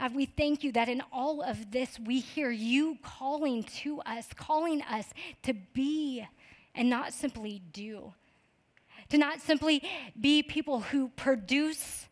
God, 0.00 0.14
we 0.16 0.26
thank 0.26 0.64
you 0.64 0.72
that 0.72 0.88
in 0.88 1.02
all 1.12 1.40
of 1.40 1.70
this, 1.70 1.98
we 2.00 2.18
hear 2.18 2.50
you 2.50 2.98
calling 3.02 3.62
to 3.62 4.00
us, 4.00 4.26
calling 4.34 4.82
us 4.82 5.06
to 5.44 5.54
be 5.72 6.26
and 6.74 6.90
not 6.90 7.12
simply 7.12 7.62
do. 7.72 8.12
To 9.10 9.18
not 9.18 9.40
simply 9.40 9.82
be 10.20 10.42
people 10.42 10.80
who 10.80 11.08
produce 11.10 12.08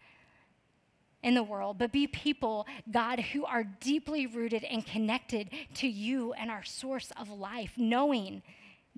in 1.23 1.35
the 1.35 1.43
world, 1.43 1.79
but 1.79 1.93
be 1.93 2.07
people, 2.07 2.67
God, 2.91 3.21
who 3.21 3.45
are 3.45 3.65
deeply 3.65 4.27
rooted 4.27 4.65
and 4.65 4.85
connected 4.85 5.51
to 5.75 5.87
you 5.87 6.33
and 6.33 6.51
our 6.51 6.65
source 6.65 7.13
of 7.17 7.31
life, 7.31 7.73
knowing 7.77 8.43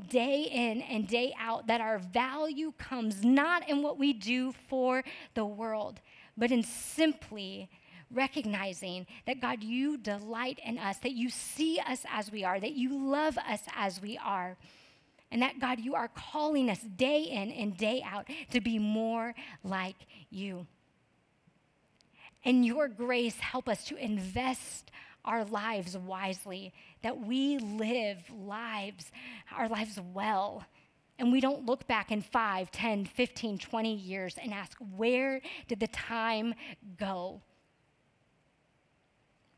day 0.08 0.42
in 0.42 0.80
and 0.82 1.06
day 1.06 1.34
out 1.38 1.66
that 1.66 1.80
our 1.80 1.98
value 1.98 2.72
comes 2.78 3.24
not 3.24 3.68
in 3.68 3.82
what 3.82 3.98
we 3.98 4.12
do 4.12 4.52
for 4.68 5.04
the 5.34 5.44
world, 5.44 6.00
but 6.36 6.50
in 6.50 6.62
simply 6.62 7.68
recognizing 8.12 9.06
that 9.26 9.40
God, 9.40 9.62
you 9.62 9.96
delight 9.96 10.58
in 10.64 10.78
us, 10.78 10.98
that 10.98 11.12
you 11.12 11.28
see 11.30 11.78
us 11.78 12.04
as 12.10 12.32
we 12.32 12.44
are, 12.44 12.58
that 12.58 12.72
you 12.72 12.96
love 12.96 13.38
us 13.38 13.60
as 13.76 14.00
we 14.00 14.18
are. 14.18 14.56
And 15.30 15.42
that 15.42 15.58
God, 15.58 15.80
you 15.80 15.96
are 15.96 16.08
calling 16.08 16.70
us 16.70 16.80
day 16.80 17.22
in 17.22 17.50
and 17.50 17.76
day 17.76 18.04
out 18.06 18.28
to 18.52 18.60
be 18.60 18.78
more 18.78 19.34
like 19.64 19.96
you 20.30 20.66
and 22.44 22.64
your 22.64 22.88
grace 22.88 23.38
help 23.40 23.68
us 23.68 23.84
to 23.84 23.96
invest 23.96 24.90
our 25.24 25.44
lives 25.44 25.96
wisely, 25.96 26.72
that 27.02 27.18
we 27.18 27.58
live 27.58 28.18
lives, 28.30 29.10
our 29.56 29.68
lives 29.68 29.98
well. 30.12 30.64
And 31.18 31.32
we 31.32 31.40
don't 31.40 31.64
look 31.64 31.86
back 31.86 32.10
in 32.10 32.22
5, 32.22 32.70
10, 32.70 33.06
15, 33.06 33.58
20 33.58 33.94
years 33.94 34.36
and 34.42 34.52
ask, 34.52 34.76
where 34.96 35.40
did 35.68 35.80
the 35.80 35.86
time 35.88 36.54
go? 36.98 37.40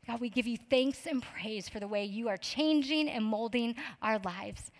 God, 0.05 0.21
we 0.21 0.29
give 0.29 0.47
you 0.47 0.57
thanks 0.57 1.05
and 1.05 1.21
praise 1.21 1.67
for 1.67 1.81
the 1.81 1.87
way 1.87 2.05
you 2.05 2.29
are 2.29 2.37
changing 2.37 3.09
and 3.09 3.25
molding 3.25 3.75
our 4.01 4.19
lives. 4.19 4.71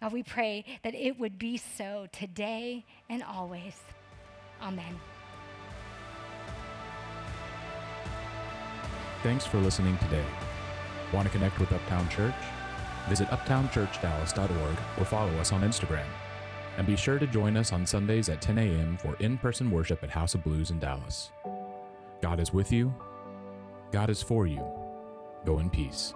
God, 0.00 0.12
we 0.12 0.22
pray 0.22 0.64
that 0.84 0.94
it 0.94 1.18
would 1.18 1.38
be 1.38 1.56
so 1.56 2.06
today 2.12 2.84
and 3.08 3.22
always. 3.24 3.80
Amen. 4.62 5.00
Thanks 9.24 9.46
for 9.46 9.56
listening 9.56 9.96
today. 9.96 10.26
Want 11.10 11.26
to 11.26 11.32
connect 11.32 11.58
with 11.58 11.72
Uptown 11.72 12.06
Church? 12.10 12.34
Visit 13.08 13.26
uptownchurchdallas.org 13.28 14.76
or 14.98 15.04
follow 15.06 15.32
us 15.38 15.50
on 15.50 15.62
Instagram. 15.62 16.04
And 16.76 16.86
be 16.86 16.94
sure 16.94 17.18
to 17.18 17.26
join 17.26 17.56
us 17.56 17.72
on 17.72 17.86
Sundays 17.86 18.28
at 18.28 18.42
10 18.42 18.58
a.m. 18.58 18.98
for 18.98 19.16
in 19.20 19.38
person 19.38 19.70
worship 19.70 20.04
at 20.04 20.10
House 20.10 20.34
of 20.34 20.44
Blues 20.44 20.70
in 20.70 20.78
Dallas. 20.78 21.30
God 22.20 22.38
is 22.38 22.52
with 22.52 22.70
you, 22.70 22.92
God 23.92 24.10
is 24.10 24.20
for 24.20 24.46
you. 24.46 24.62
Go 25.46 25.58
in 25.58 25.70
peace. 25.70 26.12